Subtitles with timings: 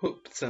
[0.00, 0.48] hupca,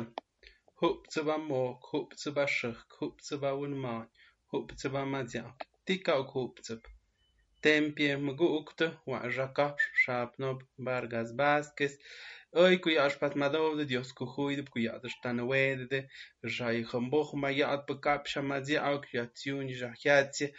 [0.81, 4.05] hupcavā mok, hupcavā šahk, hupcavā unmāj,
[4.53, 6.87] hupcavā madzjāk, tikāk hupcap.
[7.67, 11.99] Tempiem gūkta, wa'žakapš, šāpnob, bargās bāzkes,
[12.59, 17.35] oi cuiash pat madov de dios cuhui de cuia de stan wede de jai khambokh
[17.35, 20.53] ma ya at bekap shamazi au kreation jahyatie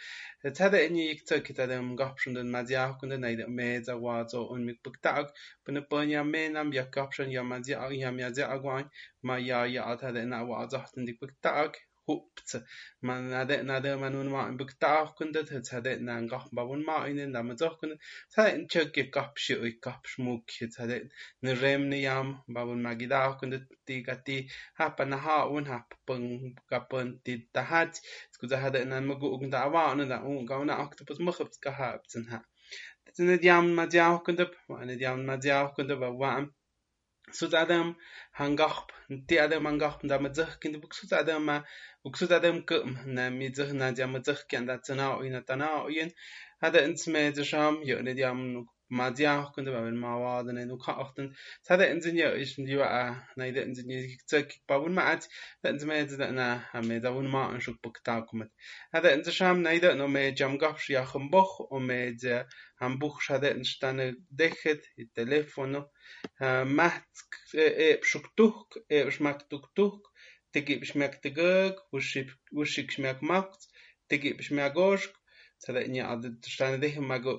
[0.56, 5.34] tada eni ikta kitadem gapshun den madia kunde naide meza wazo un mik bektak
[5.66, 8.88] bune panya menam ya kapshun ya madia ya madia agwan
[9.22, 11.76] ma ya ya atada na wazo hatin dik bektak
[13.02, 16.96] man nade nade man un ma bektaach kunde het hade na gach ba un ma
[17.06, 17.96] in da man zoch kunde
[18.34, 20.96] sa in chek ge kap shi oi kap shmuk het hade
[21.42, 24.36] ne rem ne yam ba un ma gida kunde ti ka ti
[24.78, 26.28] ha pa na ha un ha pung
[26.70, 27.92] ka pun ti ta hat
[28.34, 31.32] sku da hade na ma gu da wa un da un ga na octopus mo
[31.36, 31.88] khapt ka ha.
[33.14, 36.32] Tsen yam ma ja kunde ma ne yam ma ja kunde ba wa
[37.38, 37.94] sut adam
[38.38, 38.78] hangach
[39.28, 41.56] ti adam hangach da ma zach kind buk sut adam ma
[42.04, 45.24] buk sut adam kum na mi zach na ja ma zach kan da tsana o
[45.24, 46.10] ina tana o yin
[46.62, 48.66] hada ins me ze sham yo ne diam
[48.98, 51.26] ma dia kunde ba ben ma wa da ne nu ka achten
[51.68, 52.88] hada insin ja ich di wa
[53.36, 55.28] na ida insin ja zak ba un ma at
[55.62, 58.20] da ins me ze da na ha me da un ma an shuk buk ta
[58.26, 58.50] kumet
[58.94, 62.44] hada ins sham na ida no me jam gach shia khum boch o me ze
[62.80, 64.06] ham buch shade instane
[75.64, 77.32] tla nedeja mako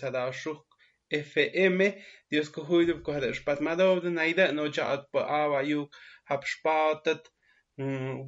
[0.00, 0.60] tada shuk
[1.10, 1.78] FM
[2.30, 5.80] Dios kohuydu kohada xpatmadobdu naida nocha atpaaba yu
[6.30, 7.22] hapxpaotat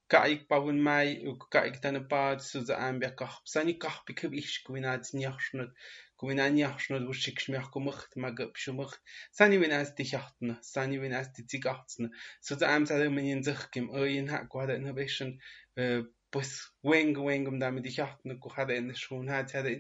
[0.08, 5.14] كايك باون ماي وكايك تنا بعد سوت عم سزعم بقح بساني قح بكب إيش كوينات
[5.14, 5.70] نيخشنت
[6.20, 8.92] Gwynaani ахшнууд үршигшмях гүмхт мага пшумх
[9.30, 12.08] сани винаас ди хятна сани винаас ди цигацна
[12.46, 15.38] суза амсаа минин зэхким ойин хаквада инновation
[16.30, 19.70] ha wing wing um damit ich achtne go hada in schon hat hada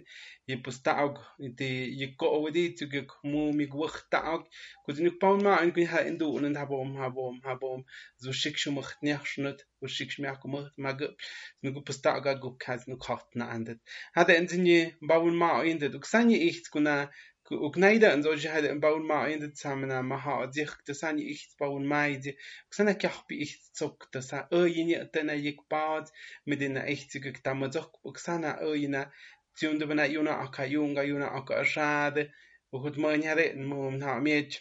[0.46, 1.70] i bus taug di
[2.04, 4.46] i go wedi tu ge mu mi gwch taug
[4.86, 7.84] go di baun ma in ha in du und habom habom habom
[8.16, 11.14] so shik shumucht niachshnut wo shik shmech gumucht ma gab
[11.62, 13.80] nu go bus taug go kaz nu kachtne andet
[14.14, 18.72] hada in sinje baun ma in du sani ich guna og وكنايدا ان زوجي هذا
[18.72, 22.36] بون ما اين تسامنا ما ها ديخ تساني اخت بون ما دي
[22.70, 26.04] كسنا كحبي اخت تسوك تسا ايني اتنا يك بعد
[26.46, 29.10] مدينا اخت كك تامزوك وكسنا اينا
[29.56, 32.30] تيون دبنا يونا اكا يونغا يونا اكا اشاد
[32.72, 34.56] وخد ما نهاري نموم نها ميج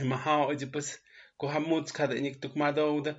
[0.00, 0.98] ما ها اجي بس
[1.36, 3.16] كو هموت كذا انك تك ما دود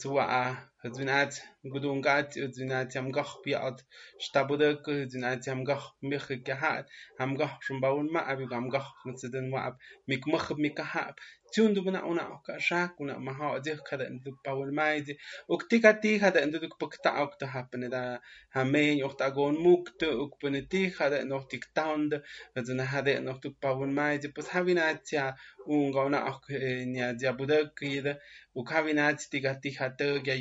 [0.00, 3.42] توا go hamut kada inik tuk ma dauda zu a Zvinat gudungat zvinat am gach
[3.44, 3.84] biat
[4.18, 6.86] stabudek zvinat am gach mich gehat.
[7.18, 9.78] Am gach schon bauen ma abi am gach mit den wa ab.
[10.06, 11.16] Mik mach mik hab.
[11.54, 15.16] Tun du bana una ka shak una ma ha de kada du bauen mai de
[15.48, 18.18] ok tika ti kada du du pakta ok da happen da
[18.54, 22.20] ha me och da gon mukt ok bune ti kada noch tik taund.
[22.66, 25.34] Zena hade noch du bauen mai de pas havinat ja
[25.66, 26.48] un gona ok
[26.86, 28.18] nya ja budek ida
[28.54, 30.34] ok havinat tika ti hatte ja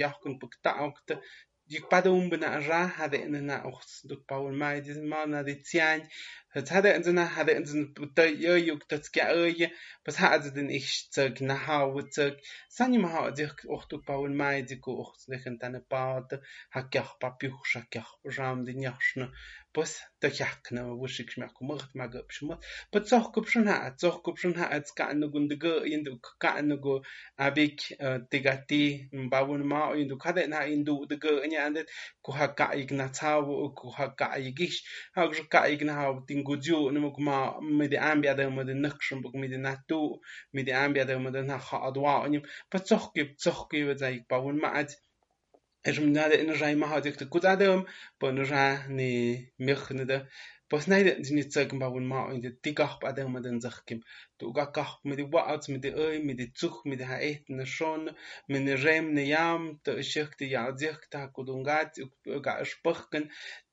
[0.00, 1.14] yahcon porque taocta
[1.72, 3.18] yik padumb na raja de
[3.48, 6.00] na ox duk paul mai dis mana de tian
[6.50, 9.70] het hade in na hade in sin da yo juk dat ge oje
[10.02, 12.36] was hat den ich zog na ha wo zog
[12.68, 16.80] san ma ha dich och du bauen mai di go och nechen deine bade ha
[16.80, 19.30] gach pa piuch sha gach ram di nyachne
[19.72, 22.58] bus da jakne wo schik mir kumacht mag bschma
[22.90, 26.02] but zoch gup schon ha zoch gup schon ha als ka no gunde go in
[26.04, 26.58] du ka
[36.40, 40.00] in gudio nimuk ma mi de ambia de ma de nakshum buk mi de natu
[40.54, 43.78] mi de ambia de ma de na kha adwa anim pa tsokh ke tsokh ke
[43.88, 44.90] wa zai pa un ma at
[45.88, 47.82] es um na de in jai ma hat ik de kuda de um
[48.18, 49.10] pa no ja ni
[49.66, 50.18] mich ne de
[50.70, 53.50] pas nay de ni tsok ma un ma in de tikach pa de ma de
[53.64, 54.00] zakh kim
[54.40, 57.18] du ga kach mit de waats mit de oi mit de zuch mit de ha
[57.30, 58.02] eten schon
[58.46, 62.00] mit de rem ne jam de schicht de ja zich ta kudungat
[62.44, 63.24] ga spachken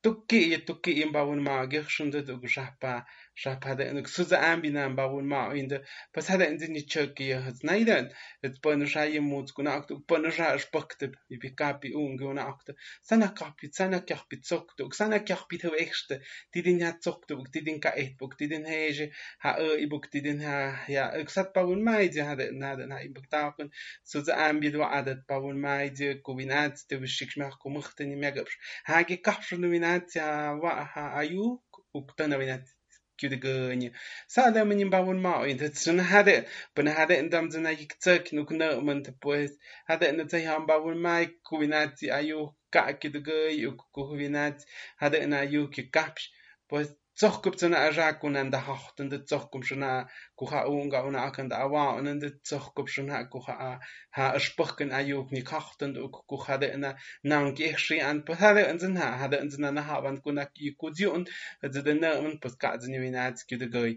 [0.02, 2.94] tukki ye tukki im bawun ma gechshun de du gshapa
[3.34, 5.78] shapa de en suza ambina im bawun ma in de
[6.12, 8.06] pas hada in sin chöki hat neiden
[8.42, 12.68] et bon shaye mut guna akt bon sha spakte bi bi kapi un guna akt
[13.08, 16.20] sana kapi sana kapi zok du sana kapi de exte
[16.52, 17.02] di din hat
[20.86, 23.72] ja, ik zat Paul Maidje hade na den ha impactaken
[24.02, 29.02] so ze aanbieden adat Paul Maidje combinatie te beschiks mer komuchte ni mer gaps ha
[29.02, 30.22] ge kapsche nominatie
[30.62, 31.44] wa ha ayu
[31.92, 32.78] ukta nominatie
[33.18, 33.92] كيو دغني
[34.26, 36.44] سادا من يباون ما انت تسن هذا
[36.76, 39.50] بن هذا ان دم زنا يكتك نكنا من تبوس
[39.86, 44.64] هذا ان تي هم باون ما كويناتي ايو كا كيو دغي يو كوينات
[44.98, 46.32] هذا ان ايو كي كابش
[46.72, 46.88] بس
[47.20, 51.48] zoch kup zena aja kunen da hachten de zoch kum shona kuha unga una akan
[51.48, 53.70] da awa unen de zoch kup shona kuha a
[54.16, 58.22] ha a spochen a yuk ni kachten uk kuha de na nang gech shi an
[58.22, 61.28] pahale an zin ha hade an zin na ha ban kunak i kudzi und
[61.62, 63.92] de na un paska zin winats ki de goy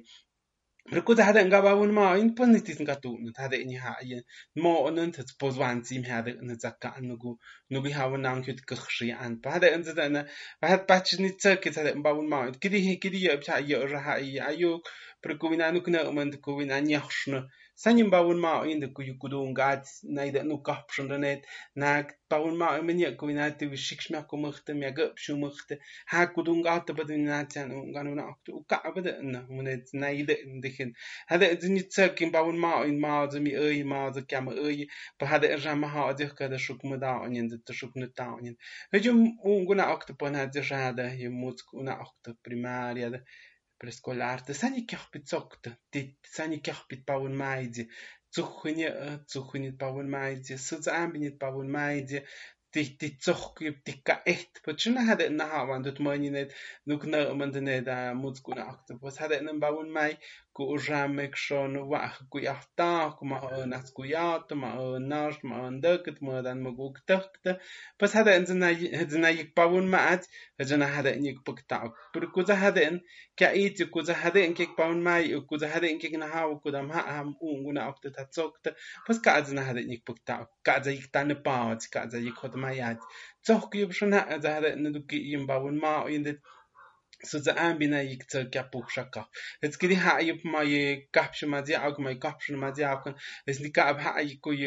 [0.89, 4.23] da hada nga bawun ma in pon nit tin gatu nit hada ini ha ye
[4.55, 7.37] mo onen tet pozwan sim hada in zakka nugu
[7.69, 10.25] nugu ha wan nang hüt gchri an hada in zada na
[10.59, 13.99] pa hat bach nit tzak hada bawun ma gidi he gidi ye psa ye ra
[13.99, 14.81] ha ye ayu
[15.21, 17.47] prekuwina nuk na man kuwina nyachshna
[17.81, 21.41] Sanyin bawun mao inde ku yukudun gat naida nu kapshun danet
[21.75, 26.19] nak bawun mao menya ku inate vi shikshma ku mkhte mi agab shu mkhte ha
[26.33, 30.93] kudun gat badu inatan unganu na aktu uka bada na munet naida indikhin
[31.25, 34.85] hada zinit sakin bawun mao in mao zmi ay mao zakam ay
[35.17, 38.55] pa hada rama ha adih kada shuk muda onin da shuk nu ta onin
[38.93, 43.19] hejum unguna aktu pana da shada yemut una aktu primaria da
[43.81, 45.59] preescolar, de sani kerpitsok,
[45.93, 46.05] de
[46.35, 47.87] sani kerpit paun maidje,
[48.29, 48.89] zuchunje,
[49.33, 52.25] zuchunje paun maidje, suzambinje paun maidje,
[52.71, 56.29] die die zorg die ka echt wat je na had na want het man je
[56.29, 60.19] net nog na man de net moet kunnen achter was had het een bauen mij
[60.57, 63.93] ku'xamec xo nuhuaj cuyajtaj, cuma'oon ajtz
[64.49, 67.53] cuma'oon nax, cuma'oon dëkët, mëdan mëguc tëjktë,
[67.97, 68.47] pues jade'en
[69.13, 70.27] zënayicpabun ma'ach,
[70.59, 72.99] jëdxëna jade'en yicpëcta'oc, pero cuza jade'en
[73.39, 78.75] quia'itzi, cuza jade'en quiecpabun mayi, cuza jade'en quiecnajaw, cudam ja'am ungunaoc tëthatzoctë,
[79.05, 83.07] pues ca'atzëna jade'en yicpëcta'oc, ca'atza yictanëpawach, ca'atza yicjotmayach,
[83.45, 86.43] tzojc yëp xona' atza jade'en nuduqui'yi mbabun ma'o yëndet
[87.23, 89.25] ستأمبينا يكتكابو شكا
[89.63, 93.15] هتكلي ها يب ما يكابش ما دي عاك ما يكابش ما دي عاك
[93.49, 94.65] اسني كاب ها يكو ي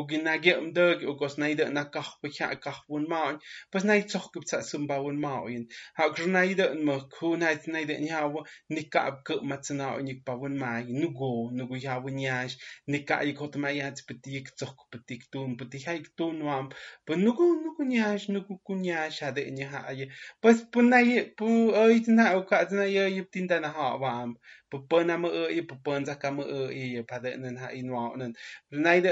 [0.00, 3.38] ugi nagi um dog ugos naida na kah pucha kah wun maun
[3.72, 7.94] pas nai tsok kup sa sumba wun maun ha grnaida un ma ku nai naida
[7.98, 8.32] ni haw
[8.70, 10.54] nikka kut ku matsna un ik pa wun
[11.00, 12.56] nu go nu go ya wun yash.
[12.86, 16.68] Nikka ik hot mij ya tpetik tsok petik tun petik ha ik tun wam.
[17.04, 20.10] Pa nu go nu go yash nu go kun yash ha de ni ha ye
[20.40, 24.34] pas punai pu oi na u ka na ye yip tin da na ha wam.
[24.70, 27.68] Pa pa na ma e pa pa za ka ma e pa de na ha
[27.72, 28.32] in wa nan
[28.70, 29.10] naida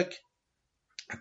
[0.00, 0.12] Tek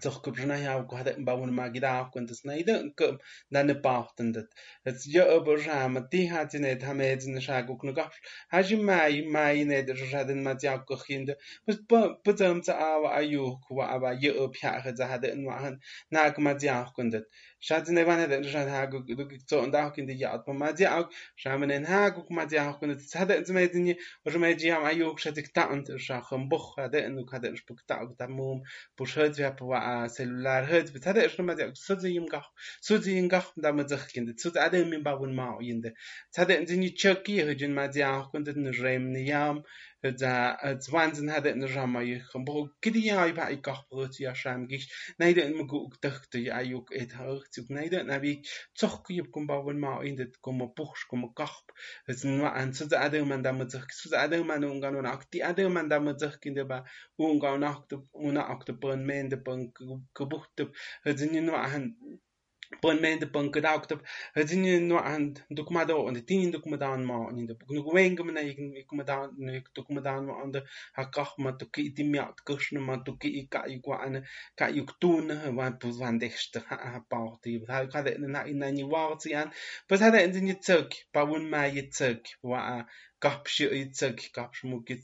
[0.02, 3.22] toch kup na ja ko had ba un ma gida ko ntes na ida kup
[3.52, 4.50] da ne pa tendet
[4.86, 7.94] et je obo ja ma ti hat ne ta me et ne sha ko knu
[7.98, 8.06] ka
[8.52, 11.34] ha ji mai mai ne de ja den ma ja ko khinde
[11.66, 14.92] pus pa pa tam ta a wa ayu ko wa ba ye op ja ha
[15.02, 15.80] za had en wa han
[16.12, 17.26] na ko ma ja ko ndet
[17.62, 19.04] Schatten ne wann den schon ha du
[19.46, 22.46] so und auch in die Jahr po ma ja auch schamen en ha gu ma
[22.50, 25.92] ja auch und hat in me dinge was me ja am ayo schatik ta und
[26.00, 28.64] scha kham buch hat en du hat spuk ta und da mum
[28.96, 32.28] po schaut ja po a cellular hat hat er schon ma ja so ze im
[32.28, 32.50] gach
[32.80, 35.94] so ze im gach da ma zach kind so da dem im bawun ma inde
[36.38, 39.66] hat en dinge chucky hujin ma ja auch und den rem ne yam
[40.02, 45.14] da zwanzen hat in je gebro kidi ja ba ik gach brot ja sham gich
[45.18, 48.42] neide in go dachte ja juk et hoog zu neide na wie
[48.74, 51.64] zoch ki kom ba won ma in dit kom buch kom gach
[52.06, 55.32] es nu an zu ade man da mit zu ade man un gan un ak
[55.32, 56.84] die ade man da mit sich kinde ba
[57.18, 59.72] un gan nach de un ak de bon men de bon
[60.14, 60.66] gebucht
[61.04, 61.96] het sind nu an
[62.82, 63.96] pën me de pën kada okta
[64.36, 65.24] hajini no an
[65.58, 69.04] dukma do on tin dukma dan ma on de nu wen gem na ik dukma
[69.04, 70.62] dan nu ik dukma dan ma on de
[71.44, 72.26] ma to ki ti mya
[72.88, 74.16] ma to ki ka i kwa an
[74.56, 74.82] ka i
[76.00, 79.50] van de st ha pa ti ha ka de na in ni wa ti an.
[79.88, 81.82] Pas de ni tsök pa ma i
[82.44, 82.86] wa
[83.24, 84.96] gapshi i tsök kapshmu ki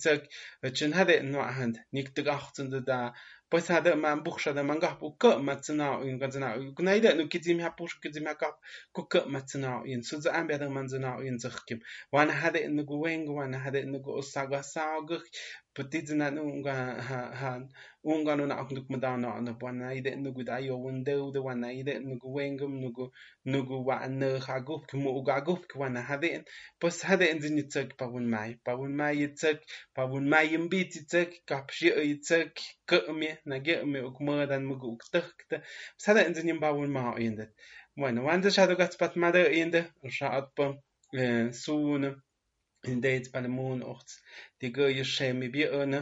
[0.77, 2.23] chen ha de no an nik de
[2.89, 2.99] da
[3.49, 7.69] pois hade man buxa de mangah pu ke matzna in gazna gnaide nu kizim ha
[7.77, 8.33] push kizim ha
[8.93, 11.79] ku ke matzna in su za am bede man zna in zeh kim
[12.11, 15.19] wan hade in go weng wan hade in go saga saga
[15.75, 17.59] putizna nu ga ha ha
[18.05, 21.63] unga nu na akduk madana na wan ide nu go da yo wende de wan
[21.63, 23.11] ide nu go weng nu go
[23.45, 26.45] nu go wa na ha go kmo ga go wan hade
[26.79, 29.61] pois hade in zin zek pa wun mai pa wun mai zek
[29.93, 31.91] pa wun mai im bit zek kapshi
[32.23, 32.55] zek
[32.87, 35.27] ke mi na ge me uk mo dan mo uk tak
[36.03, 37.51] sada in zin ba wun ma indet
[37.97, 39.81] bueno wanda shado gat pat mada inde
[40.17, 40.65] shat pa
[41.63, 42.09] soene
[42.91, 44.09] in dates by the moon ocht
[44.59, 45.99] die go je shemi bi ene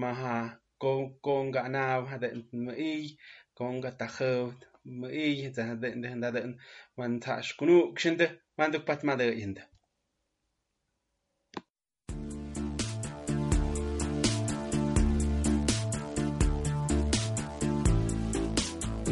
[0.00, 0.34] ma ha
[0.80, 0.92] go
[1.24, 3.16] gonga naw hada in i
[3.58, 4.58] gonga ta khot
[5.00, 6.54] ma i za hada in hada in
[6.96, 8.26] man ta shkunu kshinde
[8.58, 9.62] man duk pat mada inde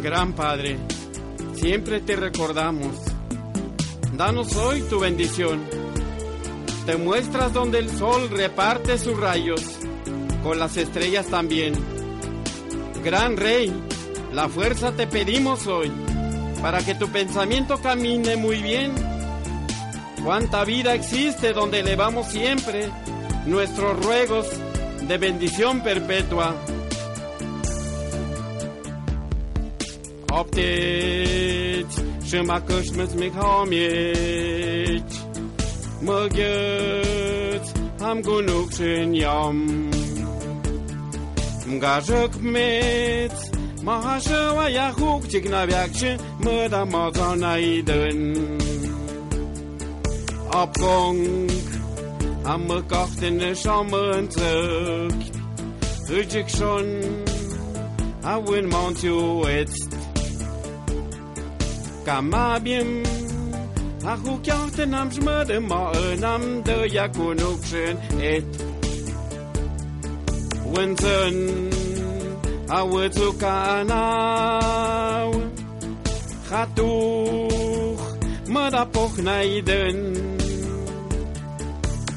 [0.02, 0.78] Gran Padre,
[1.54, 2.92] siempre te recordamos.
[4.16, 5.62] Danos hoy tu bendición.
[6.84, 9.62] Te muestras donde el sol reparte sus rayos,
[10.42, 11.74] con las estrellas también.
[13.04, 13.72] Gran Rey,
[14.32, 15.92] la fuerza te pedimos hoy,
[16.60, 18.92] para que tu pensamiento camine muy bien.
[20.24, 22.90] Cuánta vida existe donde elevamos siempre
[23.46, 24.48] nuestros ruegos
[25.06, 26.56] de bendición perpetua.
[30.38, 35.16] optici și macășmeți mic homici.
[36.00, 39.56] Mă gheți, am gunuc și în iom.
[41.66, 43.32] Mga żokmec,
[43.82, 44.18] maha
[45.48, 48.36] na wiakcie, myda moco na idyn.
[50.62, 51.50] Obkong,
[52.44, 55.18] a my kochtyny szomyncyk,
[56.08, 56.86] Hücik schon,
[58.22, 59.91] a win montu.
[62.04, 63.02] kama bim
[64.04, 65.92] a hukyarte nam jmade ma
[66.24, 67.96] nam de yakunukshin
[68.32, 68.44] et
[70.74, 71.36] winton
[72.78, 74.10] a wutukanaw
[76.48, 78.02] khatuch
[78.54, 79.98] madapoch naiden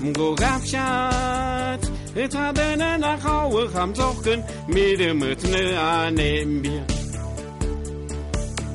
[0.06, 1.82] mgogavshat
[2.24, 4.40] et hadenen a khawch am zochen
[4.74, 5.64] mit dem tne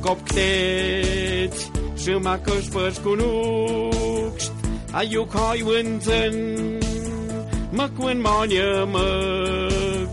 [0.00, 4.52] kopteet, ze makkers verskoenoekst,
[4.92, 6.37] a juk hoi winten,
[7.73, 10.12] mak win manje mak.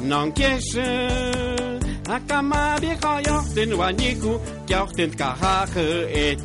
[0.00, 1.08] Nan kese,
[2.08, 5.88] a kama bi ga jachten waniku, jachten kahake
[6.28, 6.42] et.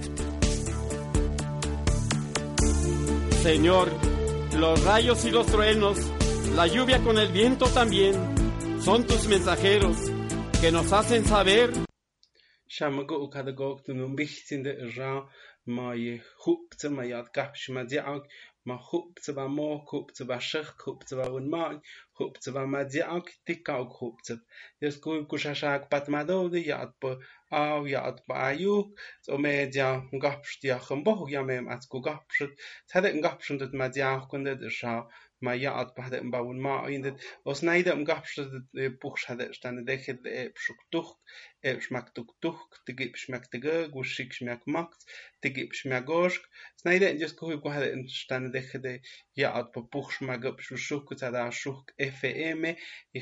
[3.43, 3.87] Señor,
[4.59, 5.97] los rayos y los truenos,
[6.55, 8.15] la lluvia con el viento también,
[8.83, 9.97] son tus mensajeros
[10.61, 11.84] que nos hacen saber
[12.75, 15.25] Shamago Ukadagok to no bichs in the ra
[15.65, 18.23] my hoop to my yard gash madiak,
[18.65, 21.81] my hoop to my more hoop to my shirk hoop to my own mark,
[22.17, 24.41] hoop to my madiak, tick out hoop to.
[24.83, 27.17] Just go kushashak pat mado the yard po
[27.49, 28.91] aw yard po ayu,
[29.21, 32.41] so media gapsh diakum boh yamem at go gapsh,
[32.93, 34.57] tadak gapsh and madiak under.
[35.39, 38.35] maar ja, het majaat pahde mbawun ma indet os naida mgapsh
[38.71, 41.09] de puch hade stane deche de epsuk tuk,
[41.59, 43.59] e schmak tuk tuk de gib schmak de
[43.93, 45.01] gus schik schmak macht
[45.41, 46.39] de gib schmak gosch
[46.81, 48.93] snaida in just kuhib hade stane deche de
[49.41, 52.63] ja at po puch schmak gab shu shuk tada shuk fm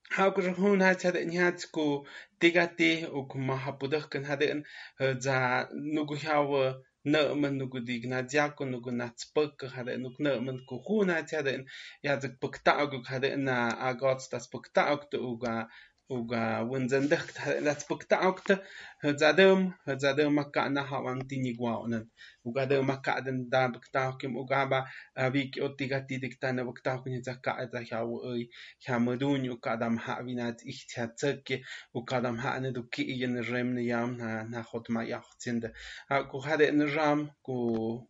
[0.09, 2.07] Hou ik er gewoon uit het in het ko
[2.39, 4.67] digate ook mahapudig kan het in
[5.19, 6.83] za nog jouw
[8.97, 10.45] na het spukken het in gewoon
[13.37, 13.71] na
[16.09, 17.21] uga wenzendeh
[17.61, 18.57] las pekta ok
[19.21, 22.05] zadem zadem makka na hawan tini gwaonan
[22.45, 24.81] uga de makka den da pekta kim uga ba
[25.33, 28.49] vik otiga tidik ta na pekta kun za ka za ya u ei
[28.89, 31.61] ya mudun u kadam ha vinat ich ta tsek
[31.95, 35.21] u kadam ha ne du ki in rem ne yam na na hot ma ya
[35.21, 35.65] khtsind
[36.09, 37.57] ha ku hade ne ram ku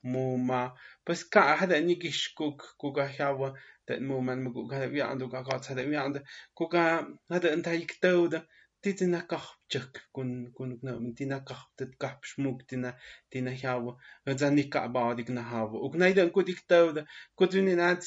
[0.02, 0.70] mu ma
[1.08, 3.54] بس كا هذا اني كيش كوك كوكا هيابا
[3.86, 6.20] تات مومن مكوك هذا بيا عندو كاكا هذا بيا عندو
[6.54, 8.48] كوكا هذا انت هيك تو ده
[8.82, 12.98] تيتنا كاخب تشك كون كون كنا من تينا كاخب تتكاخب شموك تينا
[13.30, 13.96] تينا هيابا
[14.28, 18.06] غزاني كاعبا ديكنا هابا وكنا أيضا نكو ديك تو ده كوتوني نات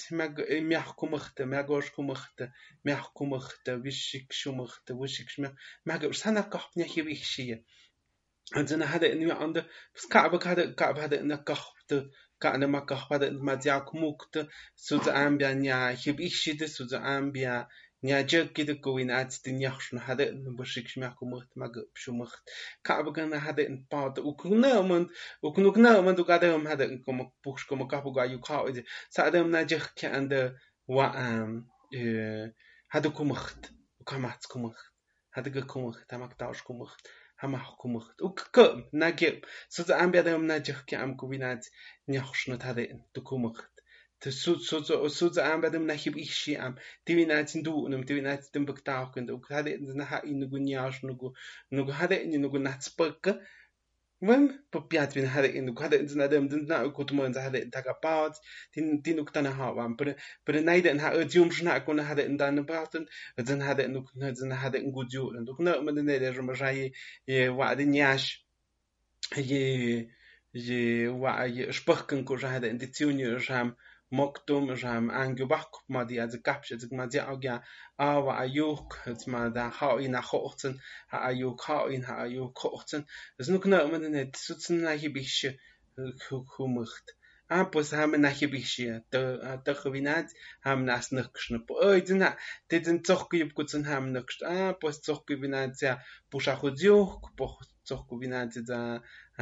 [0.51, 2.43] ميحكو مخت ميحكو مخت
[2.85, 5.53] ميحكو مخت وشك شو مخت وشك شو مخت
[5.85, 7.23] ميحكو بس أنا كاخب نحكي بيك
[8.57, 11.73] هذا اني عنده بس كعبك هذا كعب هذا انك كاخب
[12.41, 17.67] كأنما كخبر المدياك موكت سود أمبيا نيا هبيشيد سود أمبيا
[18.03, 22.49] نيا جركيد كوين أتس تنيخشن هذا نبشيكش ميحكو مخت ما بشو مخت
[22.83, 25.07] كعبغن هذا نباد وكنامن
[25.43, 30.55] وكنوكنامن وكادهم هذا نكم بوش كم كابوغا يكاود سادم ناجخ كأند
[30.87, 31.67] وأم
[32.89, 34.91] هذا كمخت وكامات كمخت
[35.33, 37.07] هذا كمخت تمك داش كمخت
[37.41, 39.35] хамаахкумх уккэм нагив
[39.75, 41.63] суза амбядэм нажихки амкувинат
[42.13, 43.57] няхшно таде тукумх
[44.21, 46.73] тэсү суза суза амбядэм нахиб ихши ам
[47.05, 51.27] тивинатин ду нэм тивинатин бэктаахкэн укхаде наха инугу няашнугу
[51.75, 53.25] нугу хаде инугу нацпэк
[54.21, 57.85] المهم ببيات من هذا إنك هذا انت نادم دنت نا كنت ما انت هذا إنتاك
[58.03, 58.33] باوت
[58.73, 60.15] تين تين نكتا نها وان بر
[60.47, 63.05] بر نايدا انها اديوم شنا اكون هذا انت أنا نباتن
[63.39, 66.93] زن هذا إنك زن هذا انكو ديو إنك نا من نايدا رمجاي
[67.29, 68.47] وعد نياش
[69.37, 70.09] ي
[70.55, 73.75] ي وعي شبخ كنكو هذا انت تيوني رجام
[74.11, 77.55] moktum ram angebak ma die also gapsche ma die augia
[78.09, 80.73] awa ajuk het ma da ha in nach hochten
[81.11, 83.07] ha ajuk ha in ha ajuk hochten
[83.39, 85.51] es nu kna man net sutzen na hibische
[86.57, 87.15] humucht
[87.47, 89.21] a pos ha na hibische de
[89.65, 90.27] de gewinat
[90.65, 92.29] ham nas nuk knup oi dina
[92.69, 95.93] dit den zoch gib gutsen ham nuk a pos zoch gewinat ja
[96.31, 97.47] busha chodjuk po
[97.87, 98.05] zoch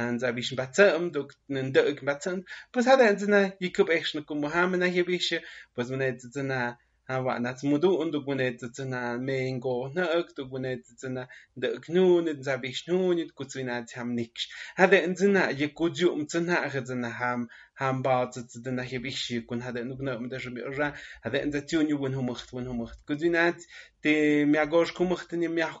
[0.00, 4.24] da han za bishn batsam do nen de ik batsam pas hada zna yikup ekshn
[4.24, 5.42] kum muhammed na hebische
[5.74, 10.44] pas manet zna ha wa na mudu und du gunet zna mengo na ok du
[10.48, 16.26] gunet zna de knun za bishn nit gut zna ham nix hada zna yikuju um
[16.28, 20.60] zna zna ham ham ba zna na hebische kun hada nu gna um da shbi
[20.78, 23.54] ra hada in za tun yu won humacht won humacht gut zna
[24.02, 25.80] de miagosh kumacht ni miach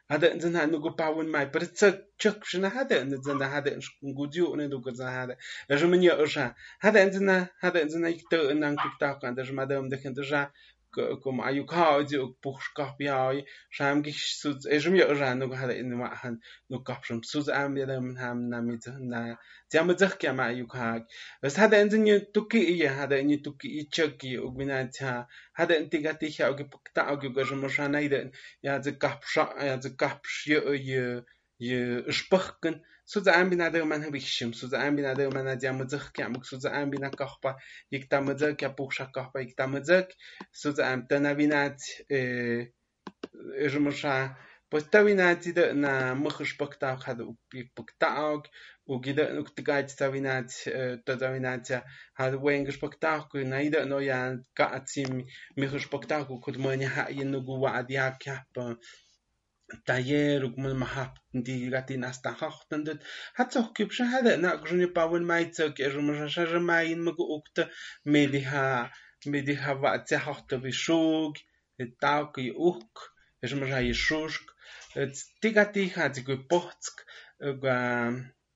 [0.11, 5.07] هذا نزن هذا نقول باون ماي برتسا تشك شنا هذا؟ نزن هذا نقوديو ندوك زن
[5.07, 5.35] هذا.
[5.71, 10.07] رجو من يا أرشا هذا نزن هذا نزن يكتو إنن كتاو كان دج مدام دك
[10.07, 10.51] ندجا
[11.23, 13.33] kom ayukao yo puxkap yao
[13.69, 17.77] sham ki sut ejum yo ran no hada in ma han no kapshum sut am
[17.77, 19.35] ya ham na mit na
[19.71, 20.51] jam zakh kya ma
[21.43, 26.13] was hada in ni tukki ya hada in tukki ichaki ugbina cha hada in tiga
[26.19, 31.23] ti ya ogi pukta ogi gajum shanaida ya zakh kapsha ya zakh kapsh yo
[31.59, 36.69] yo spachken Судза амбина дэ ман хавихшим, судза амбина дэ ман адя мзэх кямк, судза
[36.81, 37.51] амбина кахпа,
[37.95, 40.07] икта мзэх кя пухша кахпа, икта мзэх,
[45.83, 47.19] na mkhsh pakta khad
[47.75, 48.47] paktaog
[48.87, 49.25] u gida
[52.19, 54.19] had wengish paktaog na ida no ya
[54.55, 55.27] ka atsim
[55.59, 56.87] mkhsh paktaog ku kudmani
[59.87, 63.05] Daer og man hapten die gat den as der hachtendet
[63.37, 67.69] hat och kypsche hade na grunne bauen meizog er machage main me geokte.
[68.03, 68.65] Me die ha
[69.25, 71.37] me die ha wat ze hachte wie schog
[71.79, 73.07] et dag i ok
[73.41, 74.55] es mach ha schog
[74.95, 77.05] et digat die hat ze gepochtsk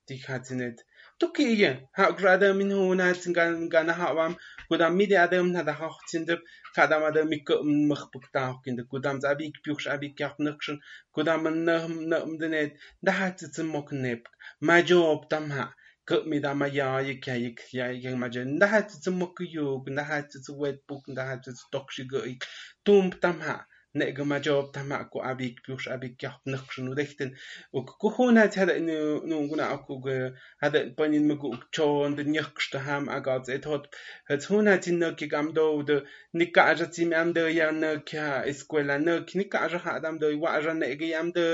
[0.08, 0.84] die hat sie net
[1.18, 4.36] 특히 이게 그러다 민후 나스간 가나 하밤
[4.68, 6.36] 그다음 미디 아담 나다 하친데
[6.74, 7.52] 가담 아담 미크
[7.88, 10.78] 먹북다 하킨데 그다음 자비 뷰크샤 아비 캬프늑신
[11.12, 12.74] 그다음 나음드네
[13.04, 14.22] 다하츠 먹네
[14.60, 15.72] 마조업 담하
[16.06, 20.30] كمدا ما يا يك يك يا يك ما جن ده هات تسمك يوك ده هات
[20.32, 22.44] تسويت بوك ده هات تسوكش جيك
[22.84, 23.66] توم تمها
[24.00, 27.30] nega ma jawab tama aku abik biush abik yahb naqshnu dehtin
[27.76, 30.16] u ku khunat hada inu nunguna aku ge
[30.62, 33.88] hada panin mugu chon de nyaqshta ham agat et hot
[34.30, 35.96] het hunat in nok gam do de
[36.38, 40.26] nikka aja tim am de ya nok ha escuela nok nikka aja ha adam do
[40.42, 41.46] wa aja nega yam de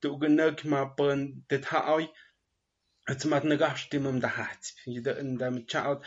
[0.00, 2.06] tu ge nok ma pan de tha oi
[3.30, 5.98] mat ne gastim um der hat in dem chat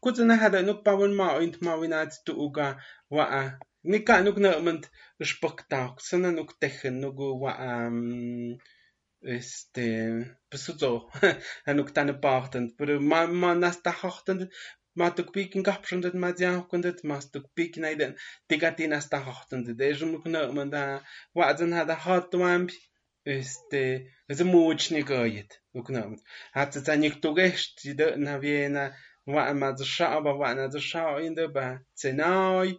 [0.00, 1.94] kuzen hat er nu bauen ma und ma win
[2.26, 2.68] du uga
[3.10, 3.58] war
[3.92, 4.88] Nika nuk nëmënd
[5.24, 8.56] është pëktak, sëna nuk tejen, nuk wa, um,
[9.36, 9.86] este,
[10.52, 10.92] pësuto,
[11.68, 14.48] e nuk të në pahtënd, për ma, ma nas të hahtënd,
[15.00, 18.18] ma të këpik nga përshëndet ma dja këndet, ma së të këpik në iden,
[18.50, 20.76] tika ti nas e të hahtënd, dhe zhë nuk nëmënd,
[21.38, 22.78] wa zën hada hatë wambi,
[23.26, 26.16] este, замучный гает, укнам.
[26.52, 28.96] А ты за них тугешь, ты да, наверное,
[29.26, 32.78] ваама зашаба, ваана зашау, инда ба, ценай,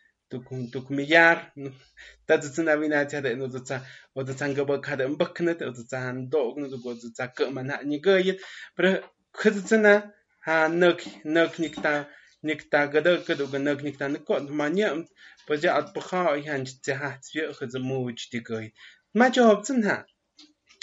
[0.31, 1.51] докумияр
[2.27, 3.81] тацэн авина чад ну за
[4.15, 8.41] ода цанга ба кад мбакнат ода цан дог ну го за цак мана нигает
[8.75, 12.07] пр хцэна ха нок нок никта
[12.43, 15.05] никта гада кад уг нок никта нко мане
[15.47, 18.73] позя от пха янч ця ха цве хз мууч дигой
[19.13, 20.05] мачо обцэн ха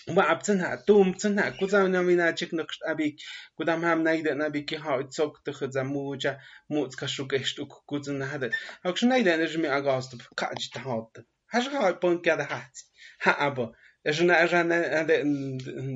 [0.08, 2.32] khud mu chi ti ga ma job tsa ha وعب تنها توم تنها كوزا نامينا
[2.32, 3.16] تشك نقشت أبيك
[3.56, 6.40] كودام هم نايدا نبيكي هاو تسوك تخزا موجا
[6.70, 8.50] موت كشو كشتوك كوزا هذا
[8.86, 11.18] هاكش نايدا نجمي أغاست بكاج تهات
[11.52, 12.80] هاش هاي بون كذا هات
[13.22, 13.74] ها أبا
[14.08, 15.24] اجنا اجنا هذا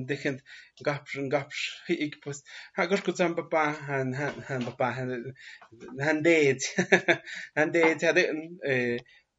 [0.06, 0.42] دخنت
[0.86, 2.44] قابش قابش هيك بس
[2.76, 5.34] هاكش كوزا بابا هن هن هن بابا هن
[6.02, 6.64] هن ديت
[7.58, 8.24] هن ديت هذا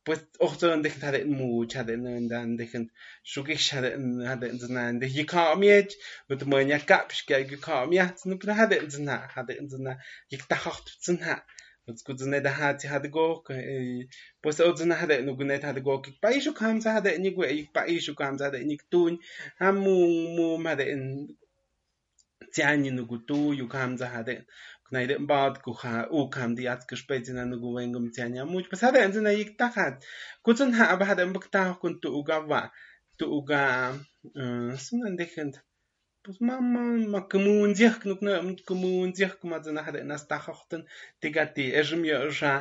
[0.05, 0.19] pues
[0.63, 2.91] en dechen hade en much hade en dan dechen
[3.23, 5.93] shugish hade zna de ye kamiet
[6.27, 9.93] mit de moya kapsh ke ge kamiet nu pra hade zna hade zna
[10.31, 11.41] yik ta hacht zna
[11.87, 13.43] mit gut zna da hat hade go
[14.41, 17.43] pues o zna hade nu gunet hade go pa ishu kam za hade ni go
[17.43, 19.19] ik pa ishu kam za hade ni tun
[19.59, 21.03] ham mu hade en
[22.53, 24.45] tiani nu gutu yu kam za hade
[24.93, 28.81] Knaide bad ku ha u kam di at gespät in anu guwengum tianya much pas
[28.85, 29.95] hada enzina yik takat
[30.45, 31.09] kutsun ha aber
[31.53, 32.61] ta kun tu uga wa
[33.17, 33.61] tu uga
[34.85, 35.55] sunan dekent
[36.23, 38.33] pues mama ma kumun zich knuk na
[38.67, 40.81] kumun zich kuma zana hada nas ta khochten
[41.21, 42.51] tigati ejum ya sha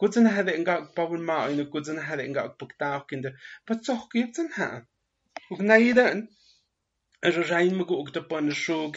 [0.00, 3.28] kutsun hada nga pawun ma inu kutsun hada nga bak ta kinde
[3.66, 4.68] pas zoch gibtsen ha?
[5.52, 6.06] Ugnaida
[7.26, 8.92] er rain mo go ugta pan shug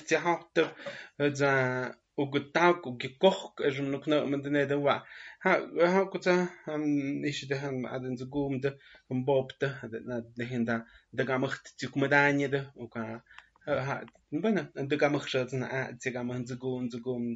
[2.20, 5.02] ook het taak ook de kook, er zijn nog niks met de nee te doen.
[5.38, 8.78] Ha, we gaan kote, we hebben niet eens de handen de handen te gooien, de
[9.08, 10.06] handen te gooien.
[10.06, 11.22] Nou, de handen te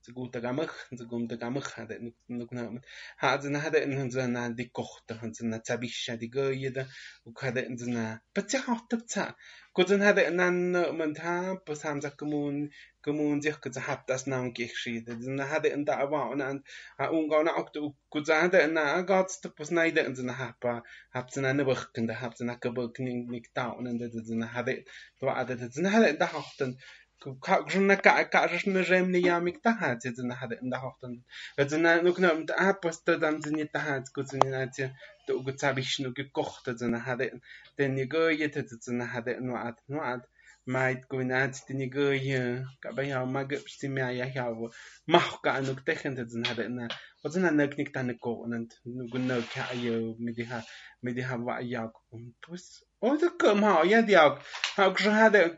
[0.06, 2.36] Shat na ti gamach zu gum zu gum de gam zu gum gute gamach ze
[2.38, 2.82] gumte gamach
[3.18, 6.88] hade na hade in ze na di kochte han ze na tabisha di goyede
[7.26, 9.36] u hade in ze na patja hat tsa
[9.74, 12.70] ko ze hade nan man ta pas ham za komun
[13.02, 16.42] komun sich ge hat das na gich schide ze na hade in da wa und
[16.42, 16.64] an
[16.98, 17.70] ha un ga na ok
[18.10, 21.54] ko ze hade na gats te pas naide in ze na hapa hab ze na
[21.54, 24.86] ne bach kende hab ze na gebuk ning nik ta und in ze na hade
[25.20, 26.78] to ade ze na hade da hochten
[27.25, 31.23] na кажешна жемни ямик тахац это на хада на хохтан
[31.57, 34.97] это на ну кна а просто там за не тахац ку за не на те
[35.27, 37.31] то уг цабиш ну гекохт это на хада
[37.77, 40.25] den ni go yet это на хада ну ат ну ат
[40.65, 44.71] майт гуйнат den ni go ye ka ba я маг стимя я я во
[45.07, 46.89] мах ка ну техен это на хада на
[47.23, 50.65] вот на нек ник тан ко und ну гна ка yo mit die ha
[51.03, 51.93] mit die ha wa ja
[52.41, 54.41] пус oder komm ha ja diak
[54.77, 55.51] ha gsch hada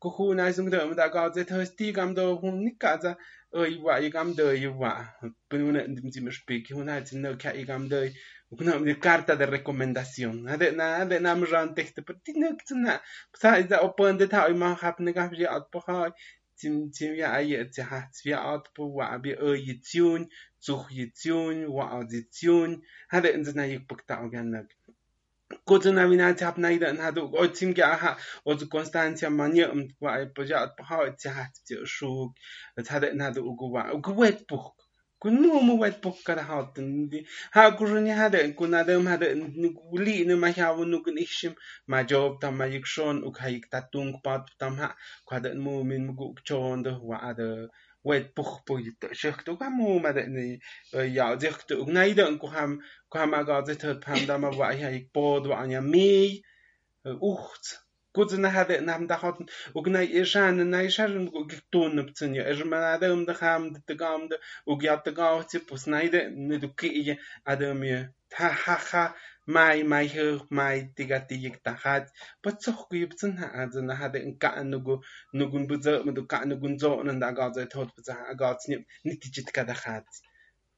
[0.00, 2.64] ku ham ku khu nai sung de da ga ze thos ti gam do hun
[2.64, 3.12] ni ka za
[3.52, 4.92] ơ i wa i gam de i wa
[5.48, 5.80] pero una
[6.94, 8.12] ha tin no ka i gam de
[8.50, 12.58] una de carta de recomendación ade na ade na m ran text per ti nek
[12.66, 12.94] tsna
[13.40, 15.96] sa da open de ta i ma hap ne ga ji at po ha
[16.58, 20.24] tim tim ya ai ze ha tsvia at po wa bi ơ i tune
[20.66, 21.86] zuch i tune wa
[25.66, 27.74] Gordon har vi nåt att nåda en hade och tim
[28.70, 30.84] konstantia manje om på ett på jag på
[36.74, 40.24] de ha kun ni hade kun hade om hade nu guli
[40.62, 41.54] ha nu kun ishim
[41.86, 44.88] ma jobb tam ma ikson och ha ikta tung på tam ha.
[45.28, 46.34] Kvar den mu min mu gå
[48.08, 50.46] wedbuchbwyd siachdwg am mw ma ni
[51.02, 52.78] iaw diachdwg na i dyn gwham
[53.12, 56.08] gwham ag adeg tyd pan dam a wai hai bod wa anya mi
[57.32, 57.74] ucht
[58.14, 59.38] gut na hade na da hat
[59.74, 63.24] og na e shan na e shan go gitun ptsin ja er ma da um
[63.26, 66.68] da ham de gam de og ja de ga ti pus na de ne du
[66.78, 67.16] ki
[67.50, 67.92] ade me
[68.32, 69.04] ta ha ha
[69.46, 72.04] mai mai her mai tiga tiyik tahat
[72.42, 73.88] patsoh ku yibtsin ha azan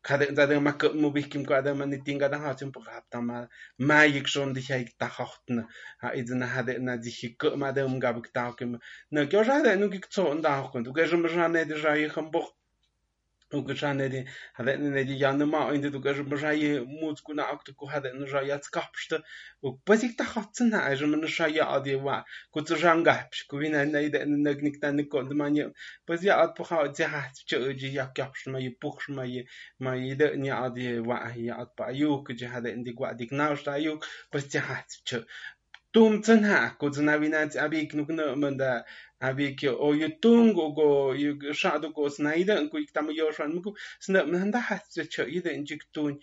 [0.09, 0.89] na hada in ka mu ka nugun zo nan da ga za tot buza ga
[0.89, 2.29] tsni nitijit ka da hat kada da da mak mu bikim ka da man nitinga
[2.31, 5.67] da hat im prat da mal mai ik schon dich ik da hochten
[5.99, 8.79] ha izan hada na dich ko ma da um gab ta kim
[9.11, 11.95] na gyo ja da nugi tso nda hochen du ga jom ja ne de ja
[11.97, 12.51] ich ham boch
[13.53, 18.43] Ugasha nedi hadet nedi yanı in de ugasha bajayı mutku na aktu ku hadet nja
[18.43, 18.69] yat.
[19.63, 22.25] U pazik ta hatsın na ajı mı nja ya adi va.
[22.53, 25.73] Ku tjan gapş ku vina nedi nagnik ta ne kond ma je
[26.07, 26.59] Paz ya at
[27.47, 27.57] Je
[29.99, 33.33] je de ni adi va ya at pa yu ku ji hadet indi gwa dik
[33.33, 33.55] na
[39.29, 41.15] avec o yutung go
[41.61, 43.71] shadu go snaida ko iktam yo shan muku
[44.05, 46.15] sna nda hat cho ide injik tun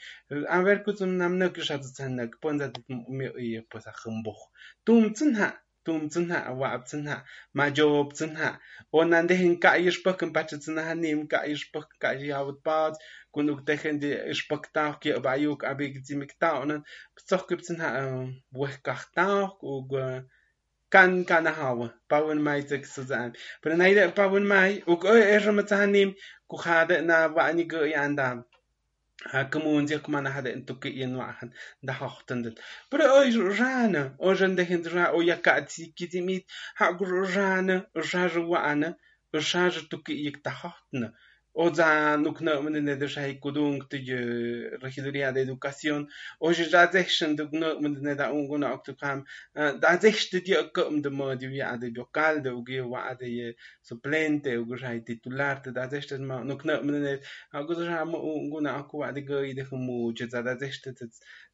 [0.58, 2.66] aver ku zum namna ku shadu tsanna ponda
[3.18, 4.34] mi ye posa khumbo
[4.86, 5.50] tum tsin ha
[5.86, 7.18] tum tsin ha wa tsin ha
[7.58, 8.50] ma jo tsin ha.
[9.12, 12.10] Nan de hin ka yish pak kan pat tsin ha nim ka yish pak ka
[12.20, 12.94] ji hawt pat.
[13.34, 16.84] Kun uk techen di ish pak ta ki ba yuk abig ti ta on
[17.28, 17.90] tsokh ku tsin ha
[18.60, 19.28] wa ka ta
[19.60, 19.68] ku
[20.92, 25.52] كان كان hawe pawen mai tek sazam pero ماي de pawen mai uk o erro
[25.54, 26.16] matahanim
[26.50, 28.44] ku hade na wani go yandam
[29.28, 32.56] هاكمون ديك ما نهاد انتو كيين واحد ده هختن دل
[32.92, 36.46] برا اوي رانا أو جن ده هند را أو يكاتي كيتي ميت
[36.78, 38.96] هاقر رانا رجاج وأنا
[39.36, 41.12] رجاج تكي يك تحختن
[41.60, 43.40] ana jaja tu ki yik ta hochten o za nuk na men ne de shai
[43.40, 43.98] kudung te
[44.84, 46.08] regidoria de educación
[46.42, 50.42] o je ja zechen de no men ne da un guna ok kam da zechte
[50.46, 55.02] di ok um de mod vi ade local de uge wa ye suplente uge shai
[55.02, 57.20] titular te da zechte ma nuk na men ne
[57.54, 60.94] a go ja mo un guna ak wa de ge de mu je da zechte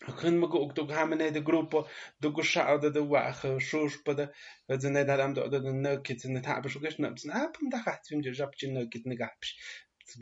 [0.06, 4.30] Ik Kun mag ook toch gaan met de groep, de gushaalde, de wacht, schoorspad,
[4.66, 7.80] het zijn net aan de nukit en het hebben zoek eens naar het hebben dat
[7.80, 9.60] gaat in de japje nukit en gaps.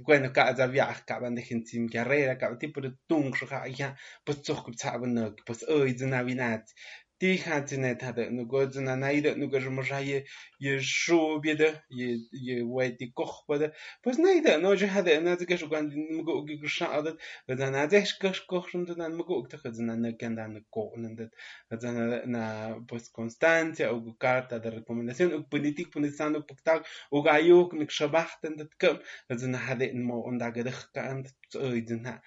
[0.03, 3.37] Gwen ook als een jacht gaf en de hint in gereden gaf, type de tong
[3.37, 6.73] zo ga ja, pas toch op het hebben nuk, pas ooit en avinat.
[7.21, 8.35] die gaan ze net hebben.
[8.35, 12.75] Nu gaat ze naar nijden, nu gaan ze maar je je schoen bieden, je je
[12.75, 13.73] weet die koch bieden.
[14.01, 17.43] Pas nijden, nou je hadden, nou ze gaan gaan die moet ook ik gaan altijd,
[17.47, 21.05] we dan na deze koch kochen, dan moet ook toch ze naar kan dan koken
[21.05, 21.29] en dat
[21.69, 26.47] dat dan na pas Constantia ook karta de recomendatie, ook politiek van de staan ook
[26.47, 30.89] paktak, ook ayo ook nik shabacht en dat kan, dat ze hadden mo ondag de
[30.93, 32.23] kan dat ooit na.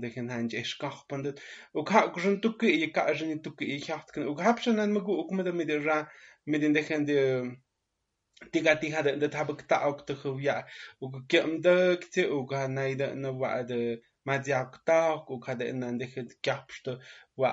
[0.00, 1.40] De hanj esh kachpandet
[1.74, 4.92] u ka grun tukke i ka ajni tukke i chacht kan u hab schon an
[4.92, 5.98] mugu uk mit mit ra
[6.46, 7.18] mit in de de
[8.52, 10.56] tiga de tabak ta ok te khu ya
[11.00, 13.80] u kem de kte u ga naida na wa de
[14.26, 16.92] ma diak ta u ka de in de hin kapste
[17.36, 17.50] wa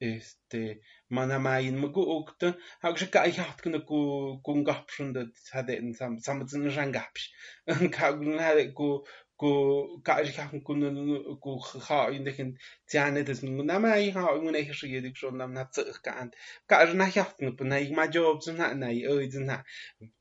[0.00, 0.80] este
[1.10, 2.02] mana mai in ku
[4.44, 4.52] ku
[5.62, 7.30] de sam sam zin jan gapsch
[7.96, 8.12] ka
[8.74, 8.88] ku
[10.06, 10.80] kaisha kun
[11.42, 12.56] ku kha in dekin
[12.90, 16.30] tiane des is ma i ha un ne shi yedik shon nam na tsikh kan
[16.68, 19.02] ka na yaft nu na i ma job na na i
[19.48, 19.56] na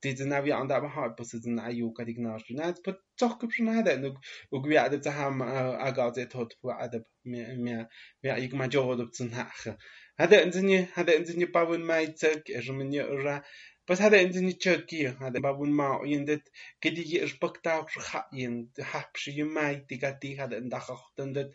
[0.02, 2.74] dit na vi anda ba ha pus na yu ka na na
[3.20, 4.10] toch kup nu
[4.52, 5.42] u ham
[5.88, 7.40] aga tot fu adab me
[8.46, 9.00] i ma job
[9.32, 9.44] na
[10.20, 11.84] hada in zin hada in zin pa wen
[13.88, 20.58] بس هذا انت نتشاكي هذا بابون ما يندت كدي يشبكتا خاين حبش يماي تيكاتي هذا
[20.58, 21.52] اندخ اختندت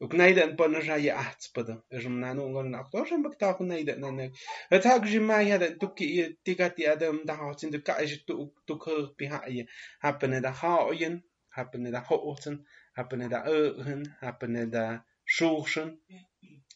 [0.00, 4.32] وكنايدا ان بنرجع يا احتسبدا جمنا نقول نقطوش بكتا كنايدا نانا
[4.72, 8.24] هتاك جماي هذا توكي تيكاتي ادم دها تند كاج
[8.66, 9.66] توك بها
[10.02, 11.22] هابن دا هاين
[11.54, 12.64] هابن دا هوتن
[12.96, 15.98] هابن دا اهن هابن دا شوخشن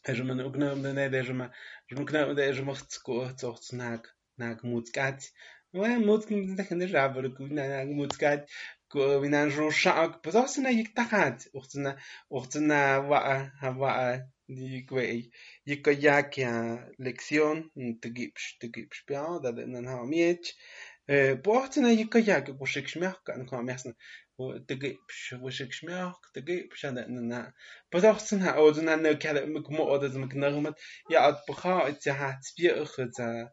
[0.05, 1.51] Eżemy ugnąłem do nede, że ma,
[1.89, 4.14] że ugnąłem do nede, że ma chcko, co chcnak.
[4.35, 5.31] Na moet katen,
[5.71, 8.49] want moet klimmen tegen de heuvelen, moet katen,
[8.89, 12.71] want we n zo schaak, bij de afstand een jeetachtig, of toen een, of toen
[12.71, 17.71] een waa, waa, die ik weet, je kan ja, ja, leksjon,
[18.01, 20.59] tegepsh, tegepsh, pia, dat is een haam iets.
[21.05, 26.69] Bij kan ja, je kan beschikbaar, kan komen, ja, is een, tegepsh, beschikbaar, dat is
[27.07, 27.55] een.
[27.89, 28.85] Bij de afstand hadden
[31.07, 31.43] ja,
[32.97, 33.53] het.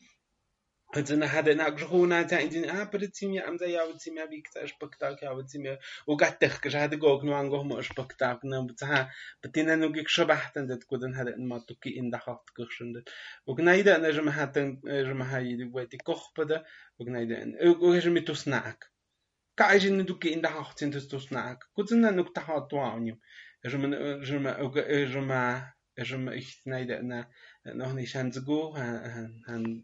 [0.93, 5.23] Хотя хадэ на гжхуна та индин а притим я амда я утим я викта спектакль
[5.23, 9.09] я утим я у гаттех кж хадэ гог ну анго мо спектакль на бца
[9.41, 13.07] бтина ну гик шабахтан дэт куден хадэ ма туки инда хахт кшунд
[13.45, 16.65] у гнайда на жма хатан жма хайди бэти кохпада
[16.99, 17.35] у гнайда
[17.71, 18.91] у жми туснак
[19.57, 23.19] كايجي ندوكي إن ده حاطين تستوسناك كنت إن نك تحط وعونيم
[23.65, 23.83] جم
[24.23, 24.47] جم
[25.13, 25.31] جم
[25.99, 27.29] جم إختنايد أنا
[27.75, 29.83] نحن شان زجو هن هن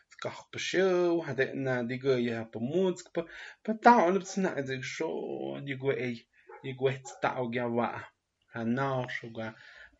[0.21, 3.25] carpecheu, حدائنا ديقو يا بموتك
[3.69, 6.27] بتاعو لبسنا ادري شو ديقو اي
[6.63, 8.03] ديقو تاعو يا واقع
[8.51, 9.55] هناش وقا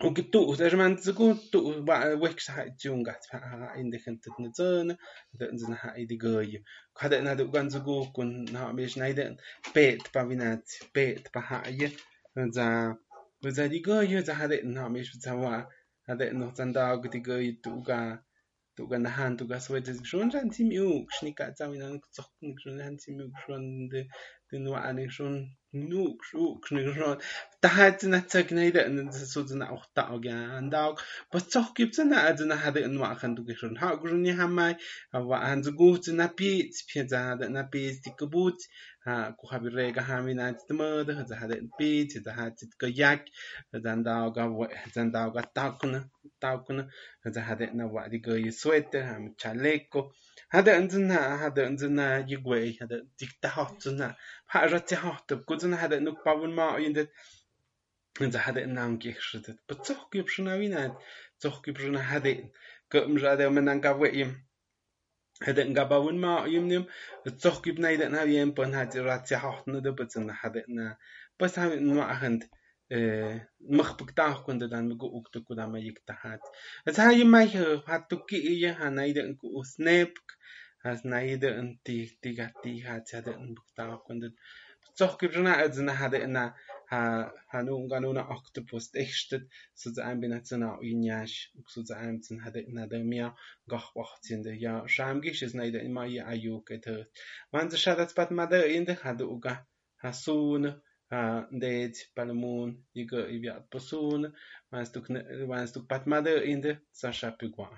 [0.00, 0.94] 因为土，就是说，泥
[1.50, 4.86] 土，把外星人种下去，然后在里面长出植物。
[5.36, 6.62] 这个植物可以改变，
[6.94, 8.22] 这个能够改变土壤的性
[8.62, 8.70] 质，
[9.50, 10.46] 改变土壤的性质，
[22.76, 23.10] 让植
[24.66, 24.68] 物
[25.10, 25.57] 生长。
[25.72, 27.20] Tim u schon de de no ane schon nu shu knig schon
[27.60, 30.94] da hat na zeig neide und so sind auch da und da
[31.30, 34.54] was doch gibt's na also na hatte in machen du schon ha schon nie haben
[34.54, 34.76] mai
[35.12, 38.60] aber han so gut na pi pizza na pi die gebut
[39.04, 42.86] ha ku hab rega ha mi na de mode ha hatte pi da hat ko
[42.86, 43.24] yak
[43.72, 44.44] dann da ga
[44.94, 46.10] dann da ga takuna
[46.40, 46.88] takuna
[47.34, 50.12] da hatte na wa die go sweater ha chaleco
[50.48, 54.16] hade înzân ha hade înzân na yigwe hade dikta hotsun na
[54.54, 57.12] Haġa tiħoħtib, kudzun ħada nuk pawun ma' jindet.
[58.24, 59.58] Nza ħada innam kieħ xritet.
[59.68, 60.98] Bat tsoħki bxuna winat,
[61.42, 62.34] tsoħki bxuna ħada.
[62.92, 64.34] Kum ġada minna nkawwejim.
[65.46, 66.86] Ħada nkabawun ma' jimnim,
[67.28, 70.94] tsoħki bnajda na' jem pon ħati ratja ħoħtna da badzun ħada na.
[71.38, 72.48] Bas ħada nma' ħand.
[73.60, 76.40] مخبك تاعه كنت دان مكو اكتو كدا ما يكتحات.
[76.88, 80.37] از هاي ما يخ هاتو كي إيه هانا يدن كو سنابك
[80.80, 84.32] ku snap has naide en ti ti gati ha chade en begdaag kunde.
[84.98, 86.52] Zoch gibt na als na hade na
[86.90, 89.42] ha ha nu nganu na octopus echtet
[89.74, 93.34] so ze ein binazona inyash so ze ein zin hade na de mia
[93.68, 96.86] gach wachtzinde ja sham gish is naide immer je ayuk et.
[97.52, 99.66] Man ze shadat pat made inde hade uga
[100.02, 100.80] hasun
[101.62, 104.32] deed palamun iga iviat pasun
[104.70, 105.06] wans tuk
[105.50, 107.68] wans tuk pat made inde sasha pigwa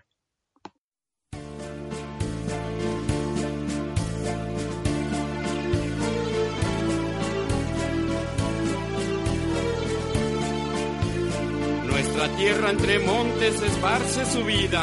[12.21, 14.83] Nuestra tierra entre montes esparce su vida,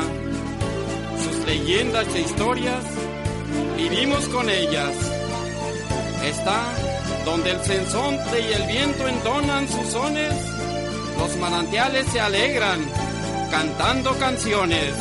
[1.24, 2.84] sus leyendas e historias,
[3.78, 4.92] vivimos con ellas.
[6.26, 6.64] Está
[7.26, 10.34] donde el censonte y el viento entonan sus sones,
[11.20, 12.80] los manantiales se alegran
[13.52, 14.96] cantando canciones.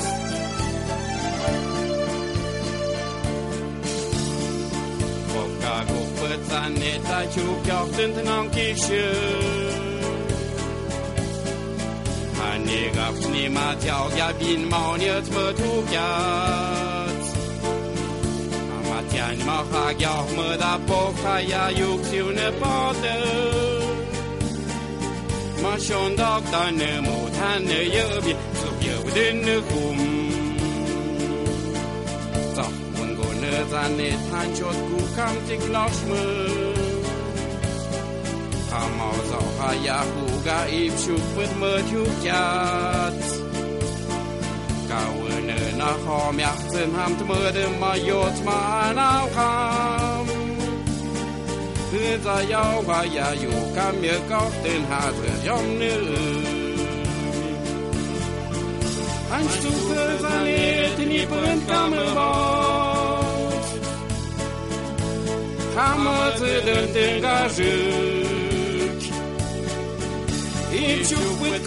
[12.66, 17.22] Negafni mateau ya bin mauniet matukiat.
[18.76, 19.84] Amatian maha
[20.62, 23.16] da po pocha ya yuksiu ne pote.
[25.62, 29.98] Ma shon dog da ne mutan ne ye bi yubi, so yudin ne kum.
[32.56, 36.75] Zah, ungo ne zane tan chot gu kam tik nosh mu.
[38.98, 43.14] Małzocha Jakuga i wśród płyt myciu dziad.
[44.88, 50.26] Kałyny na chomiach tym hamt młodym ma jod ma na ham.
[52.24, 55.90] Za jałka ja juka mnie kochtyn hat ziomny.
[59.32, 63.66] Ein Stufe zanet nie płynt kamerwot.
[65.76, 68.15] Hammer zu den Dingażyt.
[70.86, 71.66] niet zoek met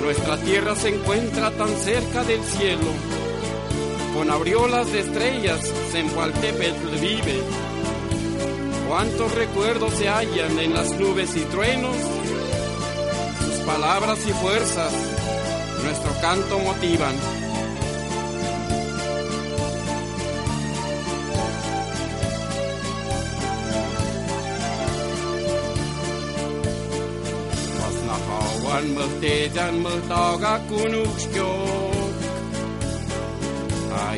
[0.00, 3.17] Nuestra tierra se encuentra tan cerca del cielo
[4.18, 5.60] con aureolas de estrellas,
[5.92, 7.40] Zempoaltépetl vive.
[8.88, 11.96] Cuántos recuerdos se hallan en las nubes y truenos,
[13.44, 14.92] sus palabras y fuerzas
[15.84, 17.14] nuestro canto motivan.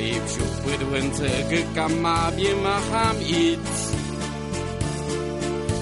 [0.01, 2.30] i wśród płytłem cegyka ma
[2.62, 3.68] ma ham it.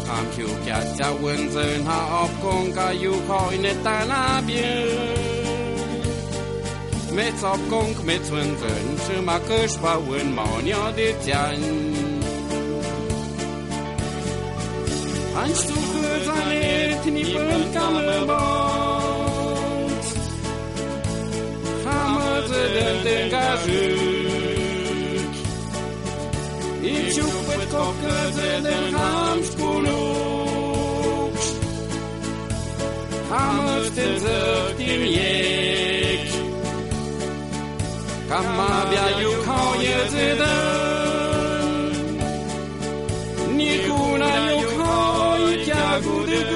[0.06, 2.90] Ham hiu kia cia wen ze na op kong ka
[3.84, 4.72] ta na bie.
[7.12, 9.16] Mets op kong mets wen ze nchi
[9.82, 11.62] pa wen ma nyo di tian.
[15.40, 17.32] Ein Stuch für seine Eltern, die
[17.72, 18.40] kam über
[19.86, 20.06] uns.
[21.86, 23.30] Hammer sind in den
[27.70, 31.52] kopkletten en hamskoenhoeks.
[33.30, 36.30] Hamert en zegt in jek.
[38.28, 40.76] Kamabia ju kan je zitten.
[43.56, 45.56] Nikuna ju kan je
[46.04, 46.46] goede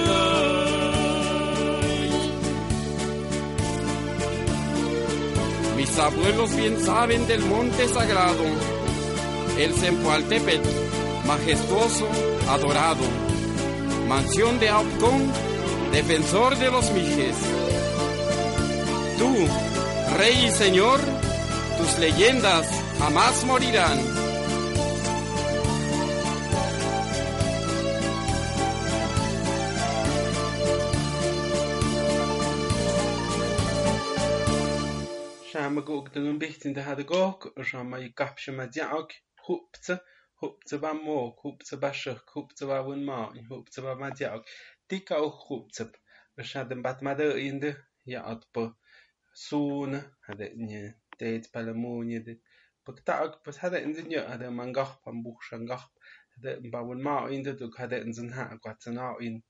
[5.77, 8.45] Mis abuelos bien saben del monte sagrado,
[9.59, 10.82] el Zempoaltepetl
[11.27, 12.09] majestuoso,
[12.49, 13.05] adorado.
[14.09, 15.31] Mansión de Alcón,
[15.93, 17.37] defensor de los mijes.
[19.19, 19.35] Tú,
[20.19, 21.01] Rey y Señor,
[21.79, 22.67] tus leyendas
[22.99, 24.23] jamás morirán.
[35.53, 40.01] شامك وقت نبيت انت هذا قوك شاما يكحبش مديعك خوبت
[40.43, 44.43] хупцева мог, хупцева шых, хупцева вынмань, хупцева мадяк.
[44.89, 45.91] Тика у хупцеп.
[46.51, 48.75] Шадым батмады инды, я отпы.
[49.33, 52.41] Суны, хады не, тейт палымуни дит.
[52.85, 55.85] Пыктак, пыс хады инзин ё, хады мангах, памбух шангах.
[56.35, 59.45] Хады мба вынмау инды дук, хады инзин ха, гуацинау ин.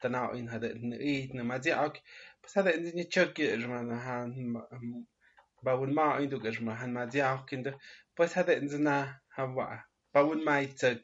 [0.00, 2.00] Танау ин, хады ин ит, на мадяк.
[2.40, 4.32] Пыс хады инзин ё чырки, жмана хан,
[5.62, 7.76] ба вынмау инду, жмана хан мадяк, кинды.
[8.14, 9.87] Пыс хады инзина, хава.
[10.14, 11.00] paunmaytsak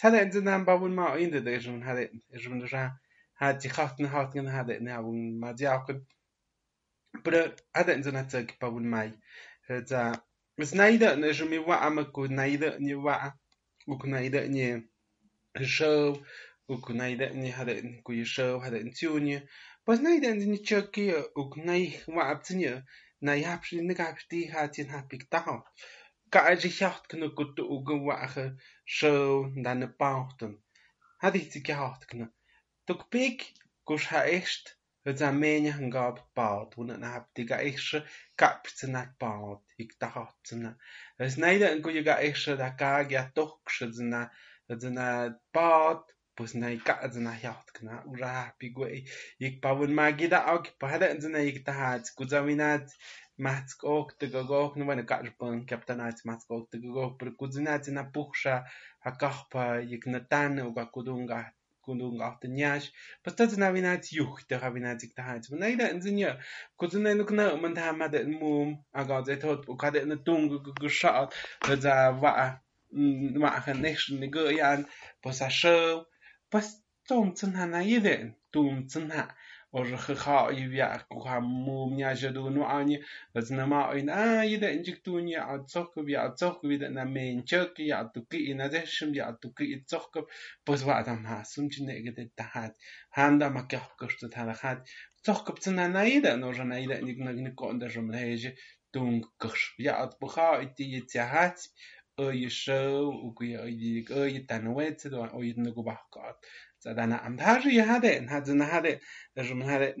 [0.00, 2.04] sade ntsenampa onmahoyintec de xon jade
[2.42, 2.82] xon xa
[3.40, 5.98] jatzijautnjautnjin jade neabonmatsiaucan
[7.24, 7.40] pero
[7.74, 9.10] jade ntsenatzequipa onmay
[9.88, 10.00] tsa
[10.56, 13.28] pues naidëni xo miwa'a maco naidëni wa'a
[13.92, 14.66] uc naidëni
[15.74, 16.16] xow
[16.74, 17.74] uc naidëni jade
[18.04, 19.36] cuyi xow jade ntziuñi
[19.84, 21.04] pues naidëni nichioqui
[21.40, 22.72] uc nai wa'aptsiñi
[23.20, 25.64] aptsinya na i heb sin gab die hat in heb ik da
[26.30, 30.62] ka je jacht kunne gut o go wache so dan de pauten
[31.18, 32.32] had ik ze gehacht kunne
[32.84, 33.52] Duk big
[33.84, 38.06] gus ha echt het a menia han gab baut hun na heb die ga echte
[38.34, 40.76] kap ze net baut ik da hat ze na
[41.16, 45.40] es neide en go je ga echte da ga ja doch ze na
[46.54, 48.84] na ka ze na jacht kna ura pi go
[49.38, 52.42] ik bawun ma gida ag pa hada en ze na ik da hat gu za
[52.42, 52.86] winat
[53.36, 57.46] mat ook de go no wen ga bon kaptanait mat ook de go per gu
[57.60, 58.64] na na pucha
[59.04, 59.64] ha kachpa
[59.94, 61.52] ik na tan o ga kudunga
[61.88, 65.48] kundung auch den jasch pas dat na winat juch de ha winat ik da hat
[65.50, 66.36] na ida en ze ja
[66.78, 69.90] gu na no kna man ha ma de mum a ga ze tot o ka
[69.90, 70.48] de na tung
[70.80, 71.34] go shat
[71.82, 72.60] za wa
[73.40, 74.42] ma ha nation ne go
[76.50, 76.68] pues
[77.08, 79.24] tomtsenha yiden tumtsenha
[79.72, 83.02] ورخخا يبيع كوها موم يا جدون واني
[83.34, 88.10] بس نما اين آه يدا انجك توني عاد صوك بيا صوك بيدا نمين شوك يا
[88.14, 90.28] تقي أنا دهشم يا تقي صوك
[90.68, 92.72] بس وقت ما سمج نقد تحت
[93.14, 94.88] هاندا ما كه كشت تحت
[95.26, 98.54] صوك بتنا نايدا نور نايدا نيك نيك كون دجم لهج
[98.92, 101.58] تون كش يا اطبخا اتي يتحت
[102.18, 102.26] da ma ka ko st ha hat tsok tsen na yida no je na yida
[102.26, 102.26] ni na ni ko nda jom heje tung kush ya at bu ha it ti
[102.26, 105.42] ya hat ö je show u ku ya i ö je tan wet do o
[105.42, 106.34] yid na go ba ka
[106.78, 109.00] za dana am da je hade hat na hade
[109.34, 109.94] da jom hade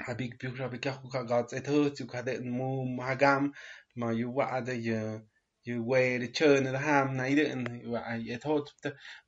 [0.00, 3.52] habe ik buch habe ka ka gat et hut zu hade mu magam
[3.96, 5.20] ma ju wa de je
[5.64, 8.66] je we de chön de ham na ide en wa et hut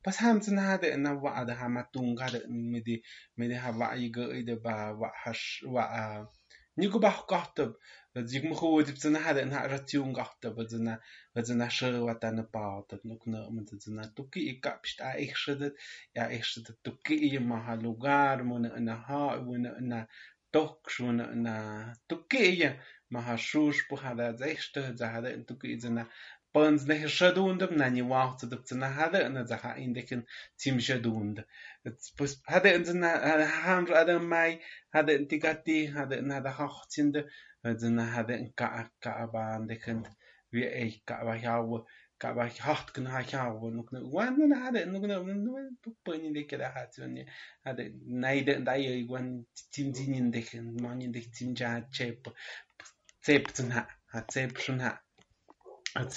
[0.03, 3.03] pas ham zan hade na wa de ham tung hade mit de
[3.37, 6.27] mit de ha wa i ge de ba wa hash wa
[6.77, 6.99] ni go
[10.15, 10.89] gachte wat z'n
[11.33, 14.85] wat z'n asher wat aan de paal dat nog no met z'n tuki ik kap
[14.85, 15.73] sta ik shedet
[16.11, 20.07] ja ik shedet tuki je ma ha lugar mo na na ha mo na na
[20.49, 21.55] tok schon na
[22.07, 22.71] tukeya
[23.07, 25.07] ma ha shush bu hada zechste za
[26.53, 30.21] pans ne shadund na ni wacht de tsna hada na za ha indeken
[30.57, 31.43] tim shadund
[32.17, 33.09] pus hada izna
[33.63, 34.51] ham ada mai
[34.93, 37.21] hada tigati hada na da hochtinde
[37.65, 38.67] izna hada ka
[39.03, 39.99] ka ba indeken
[40.51, 41.85] wie ei ka ba yawo
[42.21, 46.33] ka ba hacht kun ha yawo nuk ne wan na hada nuk ne nuk pani
[46.33, 47.25] de ke da hat ne
[47.65, 50.41] hada naide da ye wan tim dinin de
[50.81, 52.27] man in de tim ja chep
[53.25, 55.03] chep tsna ha chep schon ha
[55.95, 56.09] Die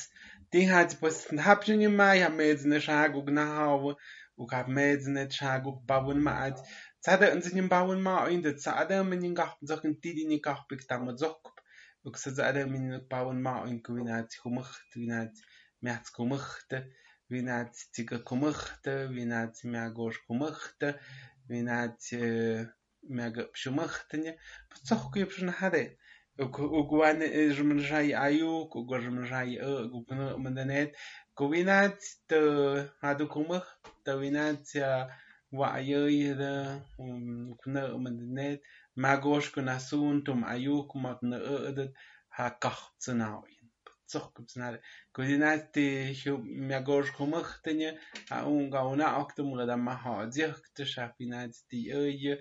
[0.53, 3.97] hat pues hab schon mai ha medzne shagu gna hawo
[4.37, 6.59] u hab medzne shagu bawun ma at
[7.03, 10.41] tsada uns in bawun ma in de tsada min in gach zochen di di ni
[10.41, 11.43] gach bik tam zok
[12.05, 15.35] u ksa tsada min bawun ma in gwinat humacht gwinat
[15.83, 16.79] merz kumachte
[17.31, 20.89] winat tiga kumachte winat mergosh kumachte
[21.49, 22.01] winat
[23.09, 24.37] merga pshumachtne
[24.89, 25.85] zoch gyp schon hade
[26.39, 27.21] Ugwan
[27.57, 30.91] jmnjai ayu ku gurmjai e gugna mandanet
[31.37, 31.97] gwinat
[32.29, 32.39] te
[33.03, 33.65] hadu kumach
[34.05, 34.65] te winat
[35.59, 36.53] wa ayoy de
[37.61, 38.61] kuna mandanet
[39.03, 41.37] magosh kuna sun tum ayu kumat na
[41.71, 41.93] edet
[42.37, 43.65] ha kach tsanawin
[44.11, 44.79] zoch kupsnade
[45.15, 45.85] gwinat te
[46.71, 47.91] magosh kumach tenye
[48.29, 52.35] ha unga una oktum gada ma ha zirk te shapinat ti eye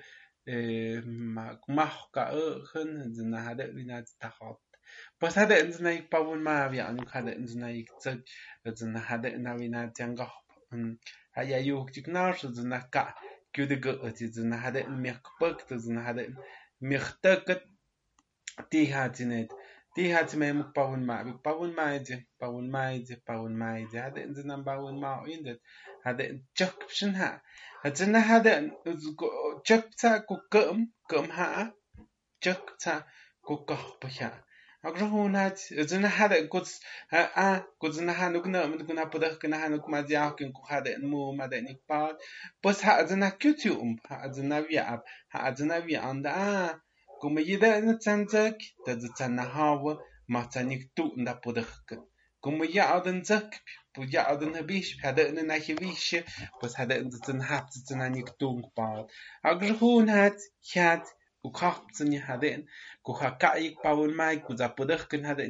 [1.68, 4.62] معقعق خن زنا هذا لنا تتخاط
[5.22, 8.24] بس هذا انزنا يبون ما يعني هذا انزنا يكتب
[8.68, 10.34] زنا هذا انا وينا تنقه
[11.34, 13.14] هيا يوك تكناش زنا كا
[13.54, 16.34] كيودق زنا هذا ميخبك زنا هذا
[16.82, 17.70] ميختك
[18.70, 19.52] تيها تنت
[19.96, 24.00] Die hat mir immer bauen mal, bauen mal die, bauen mal die, bauen mal die.
[24.00, 25.58] هذا عندنا باون ما عندنا
[26.04, 27.42] هذا جك بشنها.
[27.86, 28.72] هذا هذا
[29.66, 30.18] جك تا
[30.52, 31.74] كم كم ها
[32.44, 33.04] جك تا
[33.42, 34.46] كوكه بها.
[34.86, 36.80] أقولون هاد عندنا هذا كوز
[37.14, 41.46] آ كوزنا هانوك نم نكون هبده كنا هانوك ما جاه كن كو هذا مو ما
[41.46, 42.18] ده نكبار.
[42.64, 46.82] بس هذا عندنا كيوتيوم هذا عندنا وياب هذا عندنا ويان ده آ
[47.26, 49.94] Kom-ie-da-nzak, da-za-na-hawa,
[50.34, 51.96] ma-za-nik-tu, da-po-da-hka.
[52.44, 53.50] Kom-ie-ja-da-nzak,
[53.98, 56.20] po-ja-da-na-bish, ha-da-na-na-je-wisje,
[56.60, 59.06] pas-ha-da-na-zan-hap-za-na-nik-tu-ng-paad.
[62.14, 62.62] Je hadden,
[63.02, 65.50] kuhakaik paul maik, kuzapoderken hadden,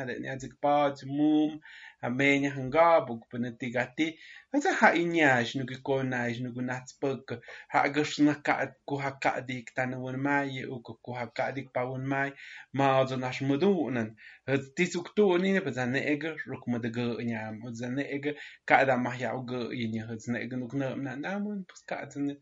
[0.00, 1.60] hadden, jat ik paad, moem,
[2.02, 4.18] Amen, hanga buk peneti gati.
[4.54, 7.38] Ata ha inyaj nugu kona j nugu natspuk.
[7.68, 11.26] Ha agus na ka ku ha ka dik tanu un mai u ku ku ha
[11.36, 12.32] ka dik pa un mai.
[12.72, 14.16] Ma ozo nash mudu unan.
[14.48, 17.12] Hat tisuk tu ni ne pata meñajnhcopa cöpanaticahtih haca jahíñaax noquiconax noconahtzpaca hat ne ega
[17.14, 18.30] oca cojacahtic pauanmaya maotzanax moduhnan haca tisoctuhniya pues zaneheca rocmadacaañam haca zaneheca
[18.68, 22.38] cahdamayaucayaña haca zaneheca nocnamnanaman pues cahtzanen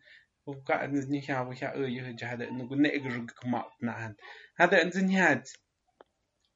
[0.47, 4.15] وقاعد نجي ويا إيه جهاد نقول نقرق ما طنعن
[4.57, 5.47] هذا انزين هاد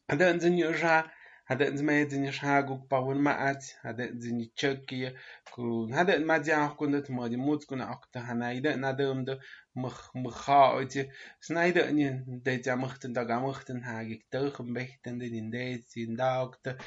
[0.07, 1.05] ada en zin yo ja
[1.45, 5.13] هذا ما يدني شاغو باول ما ات هذا دني تشكي
[5.51, 9.37] كون هذا ما دي اخ كنت ما دي موت كنا اكتا هنايدا ندم دو
[9.75, 11.09] مخ مخا اوتي
[11.41, 16.77] سنايدا ني دي جا مخت دا مخت هاغي تخ بهتن دي دي دي داكت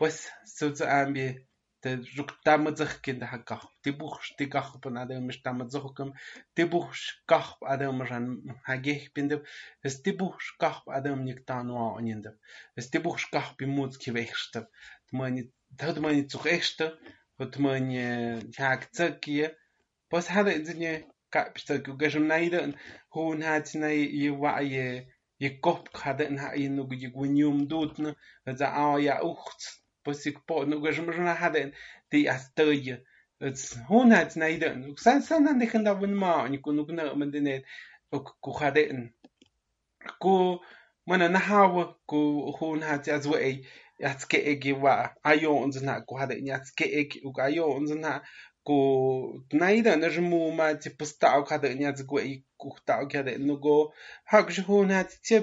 [0.00, 1.46] بس سوت امبي
[1.84, 5.42] za am bi de ruktamadzach kin da gach di buch di gach pan ade mis
[5.42, 6.12] tamadzach kum
[6.56, 6.96] di buch
[7.28, 8.26] gach ade mis an
[8.68, 9.36] hagech bin de
[9.82, 12.30] es di buch gach ade nik tan wa anin de
[12.76, 14.60] es di buch gach bi mut ki wechste
[15.12, 15.42] mani
[15.78, 16.86] dat mani zu rechte
[17.38, 17.98] hat mani
[18.58, 19.48] hag tsakie
[20.10, 20.92] was hade zinje
[21.30, 21.74] ka bista
[30.04, 30.36] păsic
[30.66, 31.72] nu găjmăjun haden
[32.08, 33.02] te astăie
[33.36, 37.12] îți hunați na idă nu san san de când având ma ni cu nu până
[37.16, 37.62] mândene
[38.40, 39.14] cu haden
[40.18, 40.60] cu
[41.02, 42.16] mână na hawa cu
[42.58, 43.36] hunați ați wa
[48.64, 52.16] ku je na jmu ma ti pustau kada nya zgu
[52.56, 53.92] ku tau kada no go
[54.24, 55.38] hak jhu na ti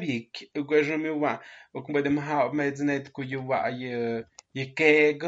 [1.93, 2.49] badem ha
[3.14, 4.26] ku yuwa ye
[4.58, 5.22] Yikeg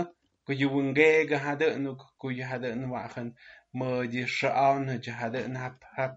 [0.46, 3.30] kuyuwengeg hadunuk kuyhadun wahan
[3.78, 6.16] mudi shaun jhadun hap hap.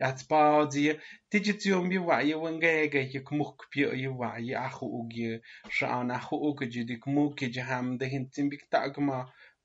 [0.00, 0.92] Yatspaudzie
[1.30, 2.00] tijitium je
[2.30, 5.40] yuwengege yikmuk pio e yuwa yahu ugi
[5.76, 5.86] je
[6.16, 9.18] ahu ukji dikmuk jham dehin timbik tagma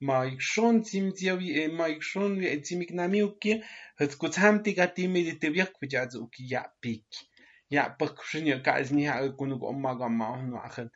[0.06, 2.32] maar ik schon zim tiawi maar ik schon
[2.66, 3.64] zim ik nami ukki
[4.00, 7.08] het kut ham tiga timi di te kwijt, kuja zu ukki ja pik.
[7.70, 8.56] Ja pak shinyo
[8.92, 10.90] ni ha e kunu omma ga ma hun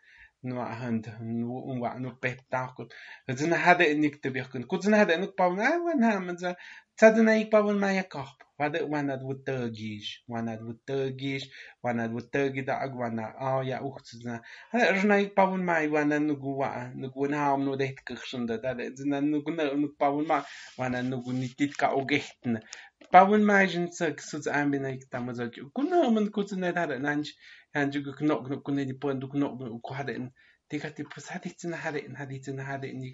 [0.46, 2.88] نوع هند نوع نقيت تاكل
[3.30, 6.56] زنا هذا انك تبي كن كنت زنا هذا انك باون آه وأنا من زنا
[6.98, 11.50] تادنا اي باون معايا كارب هذا وأنا دو تاجيش وأنا دو تاجيش
[11.84, 14.41] وأنا دو تاجي دا اق وأنا آه يا اخت زنا
[14.72, 19.20] هذا رجنا اي باون معايا وأنا نقوى نقوى نعم نو ديت كخشن دا دا زنا
[19.20, 20.46] نقوى نقوى باون معايا
[20.78, 22.60] وأنا نقوى نتيت كا اوجيتنا
[23.14, 27.38] باون معايا جنسك سوز امبينا يكتا مزاجي كنا من كنت زنا دا نانش
[27.76, 30.32] 한주국 녹녹 군내디 번독 녹녹 고하된
[30.69, 33.11] 디가 디프 사디친 하된 하디친 하된 이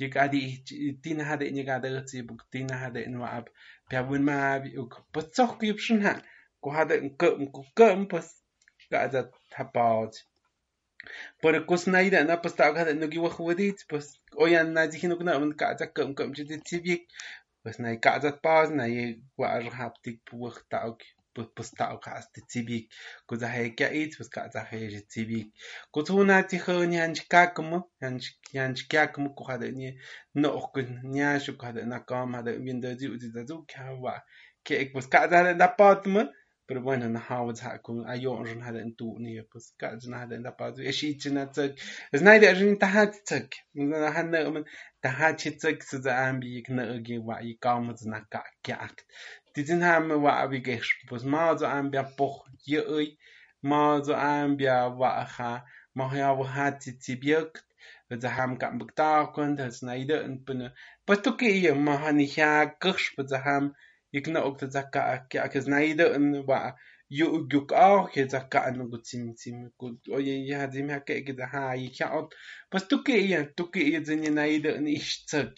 [0.00, 0.64] يقعدي
[1.02, 3.48] تين هذا إني قاعد أغتسي بق تين هذا إن وعب
[3.90, 6.22] بيعون ما بيوك بتصح كيبشنها
[6.60, 8.44] كو هذا إنكم كم بس
[8.92, 10.24] قاعد تباوت
[11.42, 15.38] بره كوس نايدا أنا بس تعرف هذا إنه جوا خوديت بس أويا نادي هنا كنا
[15.38, 17.08] من قاعد كم كم جدي تبيك
[17.64, 21.13] بس ناي قاعد تباوت ناي وعرهاب تك بوقت تعرف
[21.56, 22.90] postal kaste tibik
[23.26, 25.48] ko za ka it pues ka za he je tibik
[25.92, 28.20] ko tu na ti ho nyan chka como nyan
[28.54, 29.88] nyan chka como ko ha de ni
[30.34, 30.80] no ko
[31.14, 34.14] nyan shu ka de na kama de bien de ju de zu ka wa
[34.64, 36.28] ke ik pues ka za de da patma
[36.66, 39.98] pero bueno na ha was ha ko ayo ron ha de tu ni pues ka
[40.00, 41.72] za na de da patu e shi chi na tsek
[42.12, 44.62] es na de rin ta ha tsek na ha na
[45.02, 48.20] ta ha chi tsek su za ambi ik na ge wa i ka mo na
[48.32, 48.88] ka ka
[49.54, 52.38] Didin ha me wa abi gesh pues ma zo ambia poch
[52.70, 53.08] ye oi
[53.70, 55.50] ma zo ambia wa ha
[55.96, 57.52] ma ha wa ha ti ti biek
[58.22, 60.66] da ham kam bukta kun da snaide en pene
[61.06, 62.50] pas to ke ye ma ha ni ha
[62.82, 63.64] gesh pues da ham
[64.12, 65.00] ik na ok da zakka
[65.30, 66.60] ke ak snaide en wa
[67.18, 70.98] yu guk auch ke zakka an gut sim sim gut oye ye ha dim ha
[71.06, 72.34] ke ke da ha ye ka ot
[72.70, 75.52] pas to ke ye to ke ye zin ye naide en ich tsek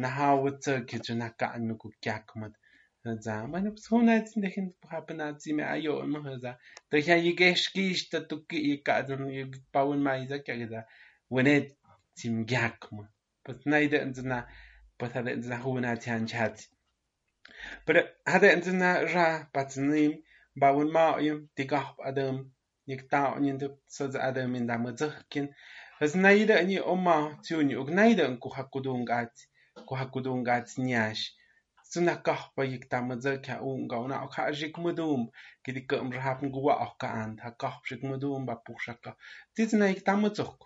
[0.00, 2.26] na ha wa tsek ke na ka an gut kyak
[3.48, 8.20] meine Personenheitsindchen haben als sie mir ajo immer gesagt da ich ja je gesch da
[8.20, 10.88] du ge also je bauen mal sagt ja gesagt
[11.30, 11.76] wenn et
[12.14, 13.08] sim gakma
[13.44, 14.46] but neide in zna
[14.98, 16.68] but hat in zna hoben hat han chat
[17.86, 17.96] but
[18.26, 20.22] hat in zna ra patnim
[20.54, 22.52] bauen mal im digah adam
[22.86, 25.54] nikta und in der so adam in da mazkin
[26.00, 29.32] es neide in oma tuni og neide in kuhakudungat
[29.86, 31.37] kuhakudungat nyash
[31.92, 35.22] sunakah pa yik ta mazal kya un gauna au kha jik mudum
[35.64, 37.36] kidi kam rahap nguwa au ka an.
[37.40, 39.16] Tha kah jik mudum ba pu shaka
[39.54, 40.56] tis na yik ta mazok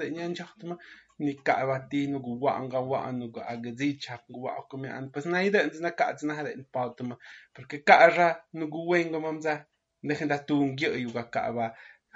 [0.00, 0.76] de nyan chahtma
[1.18, 4.50] ni ka wa ti nu guwa an ga wa an nu ga agzi chap guwa
[4.58, 5.10] au kme an.
[5.12, 7.16] Pas na ida zna ka zna ha de pa tuma
[7.54, 9.66] porque ka ra nu guwen go mamza
[10.02, 11.52] Dejen da tu un guio yuga ka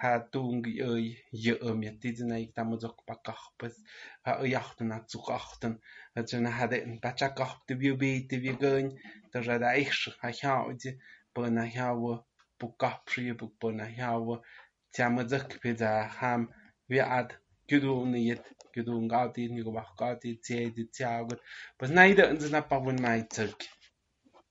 [0.02, 1.06] ha tung ơi
[1.44, 3.74] ye mi tidna ik tamazok pa kah pas
[4.24, 5.74] ha yachten na zu achten
[6.44, 6.72] na had
[7.02, 8.88] bacha kah de bi be de vi goin
[9.32, 10.90] da ra da ich ha ha de
[11.34, 12.12] bo na hawe
[12.58, 14.34] bu kah pri bu bo na hawe
[14.94, 16.42] tamazok pe da ham
[16.88, 17.28] vi ad
[17.68, 18.44] gydu ni yet
[18.74, 19.84] gydu ngati ni go ba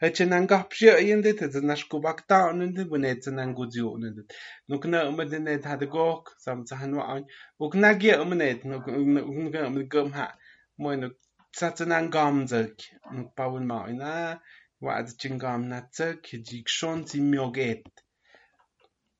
[0.00, 4.22] Echenanga pshia yende te nashkubakta onende bune tsenan guzi onende.
[4.68, 7.24] Nukna umedene tadgok sam tsahanwa on.
[7.60, 10.26] Ukna gie umene nuk nuk nuk gumha.
[10.78, 11.14] Moy nuk
[11.52, 12.76] tsatsanan gamzek.
[13.12, 14.40] Nuk pawun ma ina.
[14.80, 17.82] Wad chingam natzek jikshon si mioget.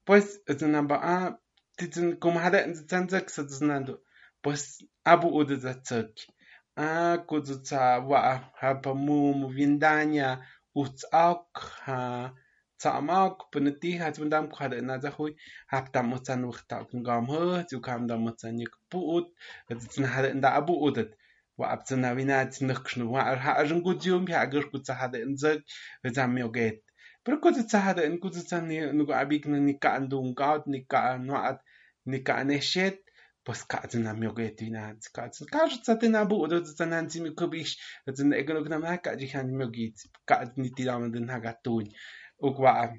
[0.06, 1.38] Pues tsenamba a
[1.76, 3.94] titsen kumhada tsanzek satsanando.
[4.42, 4.62] Pues
[5.04, 6.14] abu udzatsak.
[6.76, 8.20] A kudzuca wa
[8.60, 10.38] hapa mu mu windania.
[10.78, 12.34] وتآقها
[12.78, 15.30] tsa'amak panati hatsbandam kjada'anatsajwi
[15.72, 19.26] japtamotsan wajta'okankamjät yukamdamotsan yäkpu'ut
[19.74, 21.10] äts'njada'nda'apu'utat
[21.60, 25.58] wa'aptsanawinatsnäjkxnuwa'ar ja'axankutyum jya'käxkutsajada'antzäk
[26.06, 26.78] ätsamyoquet
[27.24, 31.58] pero kutsajada'an kutsatsan nugu abikna nika'an dunkaut nika'an wa'at
[32.14, 33.02] nika'an ejxet
[33.47, 36.09] gaut ni ka nuat ni ka neshet pues кажется нам йога двенадцать, кажется, кажется, ты
[36.09, 40.69] на буду, это на антими кубиш, это на эго на мака, дихан мёгит, кажется, не
[40.69, 41.91] ты там den hagatun,
[42.37, 42.93] уква.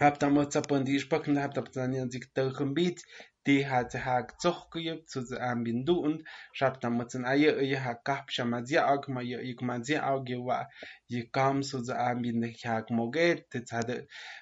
[0.00, 3.00] Hab da mo zapon die spoken, hab da dann sich da gebiet,
[3.46, 7.76] die hat hak zoch gejubt zu am bindu und schab da mo zan aye ye
[7.76, 10.66] hak kap shama zia ag ma ye ik ma zia ag ye wa
[11.06, 13.88] ye kam zu za am bin ne hak moget, das hat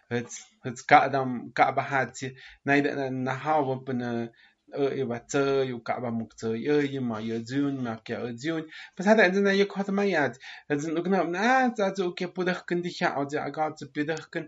[0.09, 0.33] het
[0.65, 2.17] het ka dam ka ba hat
[2.65, 2.81] na
[3.11, 4.31] na hawo bin
[4.74, 8.64] ای بچه یو کعبه مکتر ای ما یه زیون ما کیا زیون
[8.98, 10.38] پس هر از نه یک خود میاد
[10.70, 14.46] از نگنا نه از او که پدر کندی خیا از اگر از پدر کن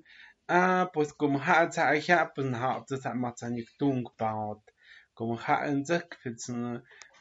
[0.50, 4.62] آ پس کم ها از خیا پس ها از ما تن یک دونگ باود
[5.16, 6.50] کم ها انزک پس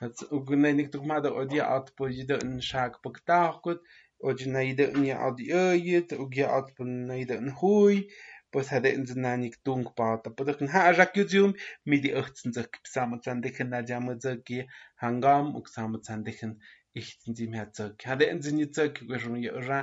[0.00, 3.78] از اگر نیک تو ما دو آدی آت پویده انشاق بکتاه کد
[4.24, 8.08] اگر نیده نی آدی آید او گی آت پن نیده نخوی
[8.52, 11.52] pues hadenzen nanik tungpata putak ha ajakyuzyum
[11.90, 14.58] midi ochtzenzek psamatsandechen najamutzeki
[15.04, 16.52] hangam uksamatsandechen
[17.00, 19.80] ichtzenzim herzog hadenzen yitzek gweshun yora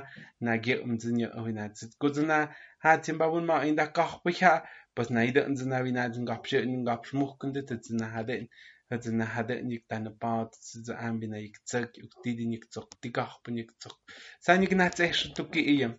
[0.48, 2.38] nagi umzin yo ovinatzit kuzna
[2.86, 4.52] hatim babun ma inda kahpicha
[4.94, 8.48] pues naida unzina vinadzin gapshe in gapshmuhkunde tetzina haden
[8.92, 13.96] هذن هذا إنك تنبات تزعم بنا يكتك يكتيد إنك تك تكح بنك تك
[14.40, 15.98] سانيك ناتسه شتوكي إيام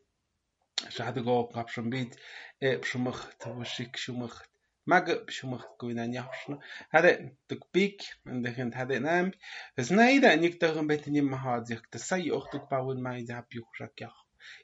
[0.88, 2.08] Zodat ik ook opschommel.
[2.58, 4.32] Ik wil mevrouw Schik schommel.
[4.84, 6.46] Mag ik schommel gewoon een jaar?
[6.90, 8.20] Hè, dat is te koud.
[8.24, 9.38] Ik denk dat dat niet.
[9.76, 10.60] Want nee, dat niet.
[10.60, 11.88] Daarom ben ik.
[11.90, 12.52] Dat je ook.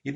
[0.01, 0.11] Je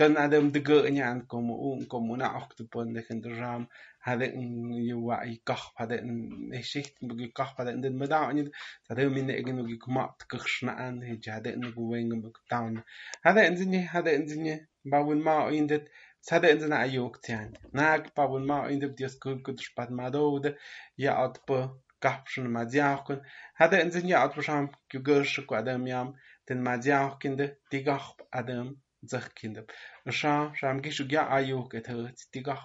[0.00, 0.52] خشك يخ يدا نني اختك باول ماي دي سامي اشا وكعبني هذا اختك باول ماي
[0.52, 3.20] دي dan adam de ge nyan como un como na och de pon de gen
[3.22, 3.68] de ram
[4.06, 7.96] hade un je wa i kach hade un e schicht bu ge kach hade den
[7.98, 8.50] meda an
[8.88, 12.82] da de min egen ge kumat kachna an he jade un gu wen bu down
[13.24, 15.88] hade en zinje hade en zinje ba un ma in det
[16.30, 19.90] hade en zina ayok tian nag ba un ma in det dies gut gut spat
[19.90, 20.50] ma do de
[20.96, 21.56] ja at po
[22.02, 23.20] kapschen ma diakon
[23.54, 26.08] hade en zinje at po sham ge ge shkwa dem yam
[26.46, 28.68] den ma diakinde digach adam
[29.05, 29.65] zach kinder.
[30.09, 32.55] Sha sham gi shu gya ayu ke the ti ga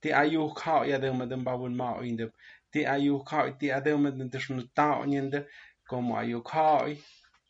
[0.00, 2.32] ti ayu kha ya de ma dem bawun ma o inde
[2.72, 5.46] ti ayu kha ti ade den de shnu ta nyende
[5.88, 6.86] como ayu kha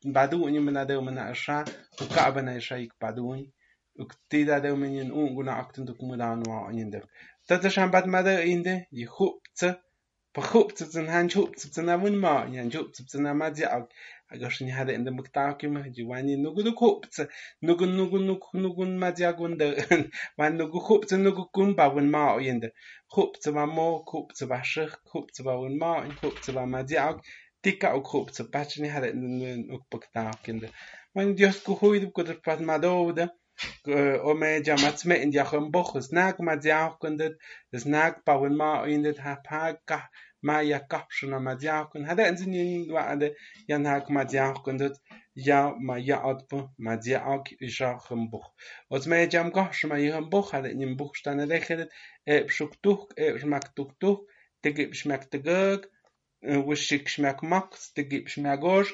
[0.05, 1.65] badu ni ma de ma na sha
[2.01, 3.23] u ka ba na sha ik badu
[3.99, 7.03] u ti da de ma ni un guna akten du kuma da no o nyende
[7.47, 9.75] ta ta sham bad ma de inde yi hu tse.
[10.35, 13.51] Pa hu tse zan han hu tse na mun ma yan hu tse na ma
[13.51, 13.87] ja
[14.33, 17.19] agashun hada enda muktakim jiwani nugu nugu hopts
[17.63, 19.67] nugu nugu nugu nugu majagun de
[20.39, 22.69] man nugu hopts nugu kun bawen ma oyende
[23.15, 25.91] hopts ba mo hopts ba shikh hopts ba wen ma
[26.23, 27.17] hopts ba majak
[27.63, 30.69] tikka ook hopts patchni hada nuk muktakim de
[31.15, 33.25] man dios ku hoid ku der pat ma dode
[34.31, 37.35] ome jamats me in jachem bochus nak ma jakundet
[37.73, 39.35] es nak bawen ma oyende ha
[40.43, 43.23] ما یا کپش نمادیان کن هدای انسانی و آد
[43.69, 44.95] یا نه کم مادیان کند
[45.35, 48.47] یا ما یا آدب مادی آگی اجرا خم بخ
[48.91, 51.87] از ما یا جام کپش ما یه هم بخ هدای نیم بخ شدن ده خیلی
[52.49, 53.01] شکتوق
[53.41, 54.19] شمک توکتوق
[54.63, 55.81] تگیش مک تگگ
[56.69, 58.89] وشیکش مک مکس تگیش مگوش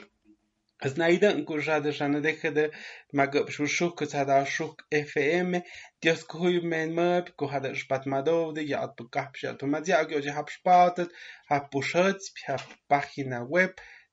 [0.83, 2.73] Es neida un cursado ya no deja de
[3.11, 5.63] Snyder încurajadă-și dehede da cățadașuc FM,
[5.99, 10.13] dios que me dioscuhui men măp, cu hadăș patmadovde, iat pe cap și atu maziag,
[10.13, 11.13] eu ce hap șpatăt,
[11.47, 13.71] hap pușăți, hap página web,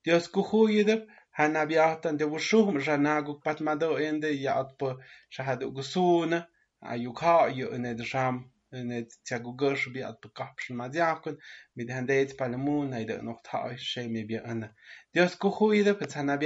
[0.02, 4.98] Dioscuhui de hanabiahtan de ușuhm, janaguc patmadovde, iat ende ya tu
[5.36, 8.52] ya ha, de gusuna ayuka eu în edjam.
[8.72, 11.36] Net tiago gosh bi at bekapschen ma diakon
[11.76, 14.68] mit han deit palamun haide noch ta she me bi ana
[15.14, 16.36] dios ko huide pe tana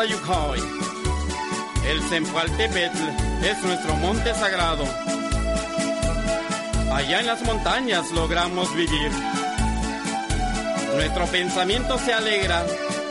[0.00, 0.60] Ayukhai.
[1.86, 3.02] El Zempoaltepetl
[3.42, 4.84] es nuestro monte sagrado.
[6.92, 9.10] Allá en las montañas logramos vivir.
[10.94, 12.64] Nuestro pensamiento se alegra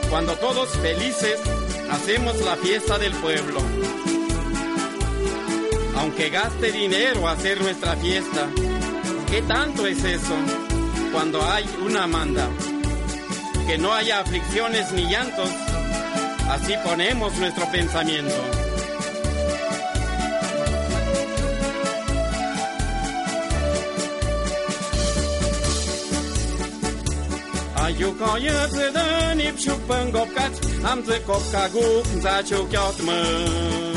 [0.09, 1.39] cuando todos felices
[1.91, 3.61] hacemos la fiesta del pueblo.
[5.97, 8.47] Aunque gaste dinero hacer nuestra fiesta,
[9.29, 10.35] ¿qué tanto es eso
[11.11, 12.47] cuando hay una manda?
[13.67, 15.49] Que no haya aflicciones ni llantos,
[16.49, 18.41] Así ponemos nuestro pensamiento.
[27.75, 33.87] Ajuka jövőbe népsukban gopkát, ám te kopkáguk, zácsókjat mör.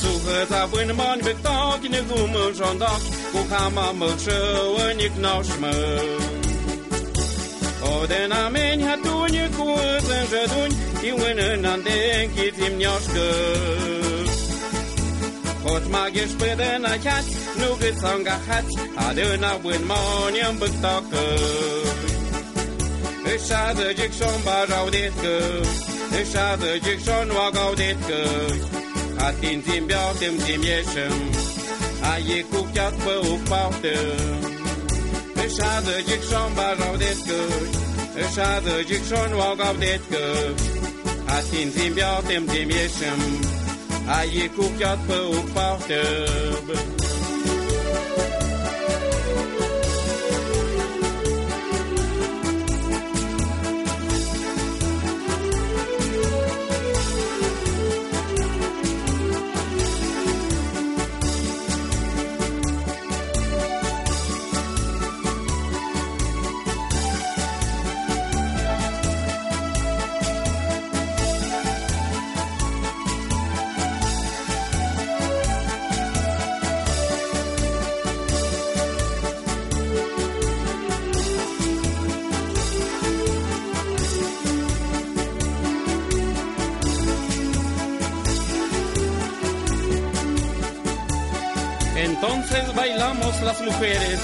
[0.00, 4.38] Słuchaj, błyn moń, by ktoś nie gumę żądać, kuchama mylczy,
[4.96, 5.70] nikt nośmy.
[7.98, 9.66] Ordenameni atunci cu
[10.18, 13.26] înjăduni și un înante închitim nioșcă.
[15.64, 17.24] Hot magieș până na chat,
[17.58, 18.66] nu gât s-au îngahat,
[19.06, 21.24] adâna bun moni în băctocă.
[23.32, 25.12] Își adăgic și-o-n barau de
[26.20, 27.96] își adăgic și-o-n oagau de
[29.26, 31.14] Atinzim, beau, tâmțim, ieșim,
[32.12, 34.49] aie cu chiat pe o.
[35.44, 37.68] És áldögyük son barnav detkök,
[38.14, 40.54] és áldögyük son valgav detkök.
[41.26, 43.38] Hát hinzim bjatem tím jesem,
[44.06, 46.99] a jikuk jat păuc pahtöb.
[93.42, 94.20] las mujeres,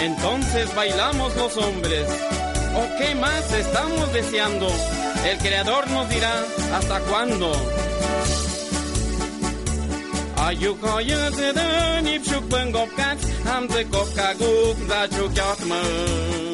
[0.00, 2.08] entonces bailamos los hombres.
[2.76, 4.68] ¿O qué más estamos deseando?
[5.24, 6.44] El creador nos dirá
[6.74, 7.52] hasta cuándo.
[10.36, 16.46] Ayuk hayateden ipsukben gopkat, hamze kopkaguk zachuk yatman.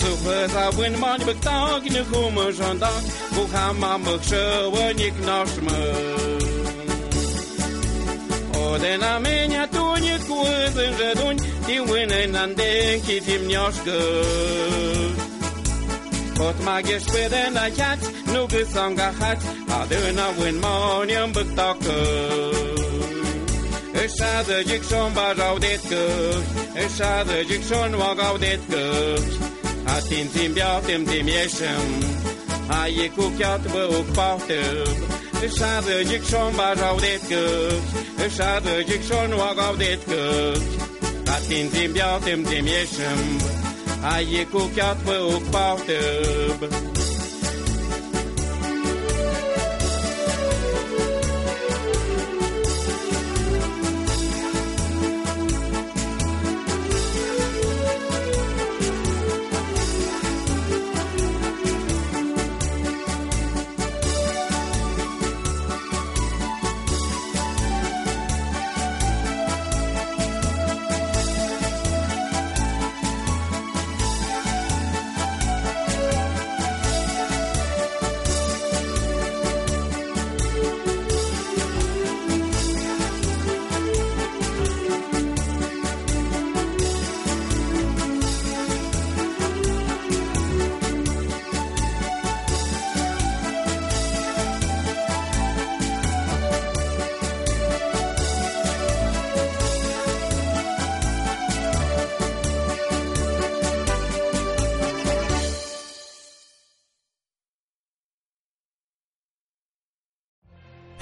[0.00, 3.04] Sufes abuen mani bektak, nukumu jandak,
[3.36, 6.25] bukhama mıkşıvı niknaşmın.
[8.76, 14.00] Koden amenya tunye kuzen redun ti winen anden kitim nyoshke
[16.36, 18.00] Kot magish beden a yat
[18.32, 19.40] nugesang a hat
[19.78, 22.52] adena win monium buktaker
[24.02, 29.24] Eshadegyik son baraudetkök, eshadegyik son magaudetkök.
[29.86, 31.98] Hát a tím tim bjátim tím jesem,
[32.68, 35.15] hájékuk ját vők pahtöbb.
[35.42, 37.80] Összádölgyik sombás audétkök,
[38.24, 40.56] összádölgyik sonvag audétkök.
[41.26, 43.36] Hát tintim, bjatim, tim, jesem,
[44.02, 46.95] hájjék kukjat, vők, pál több.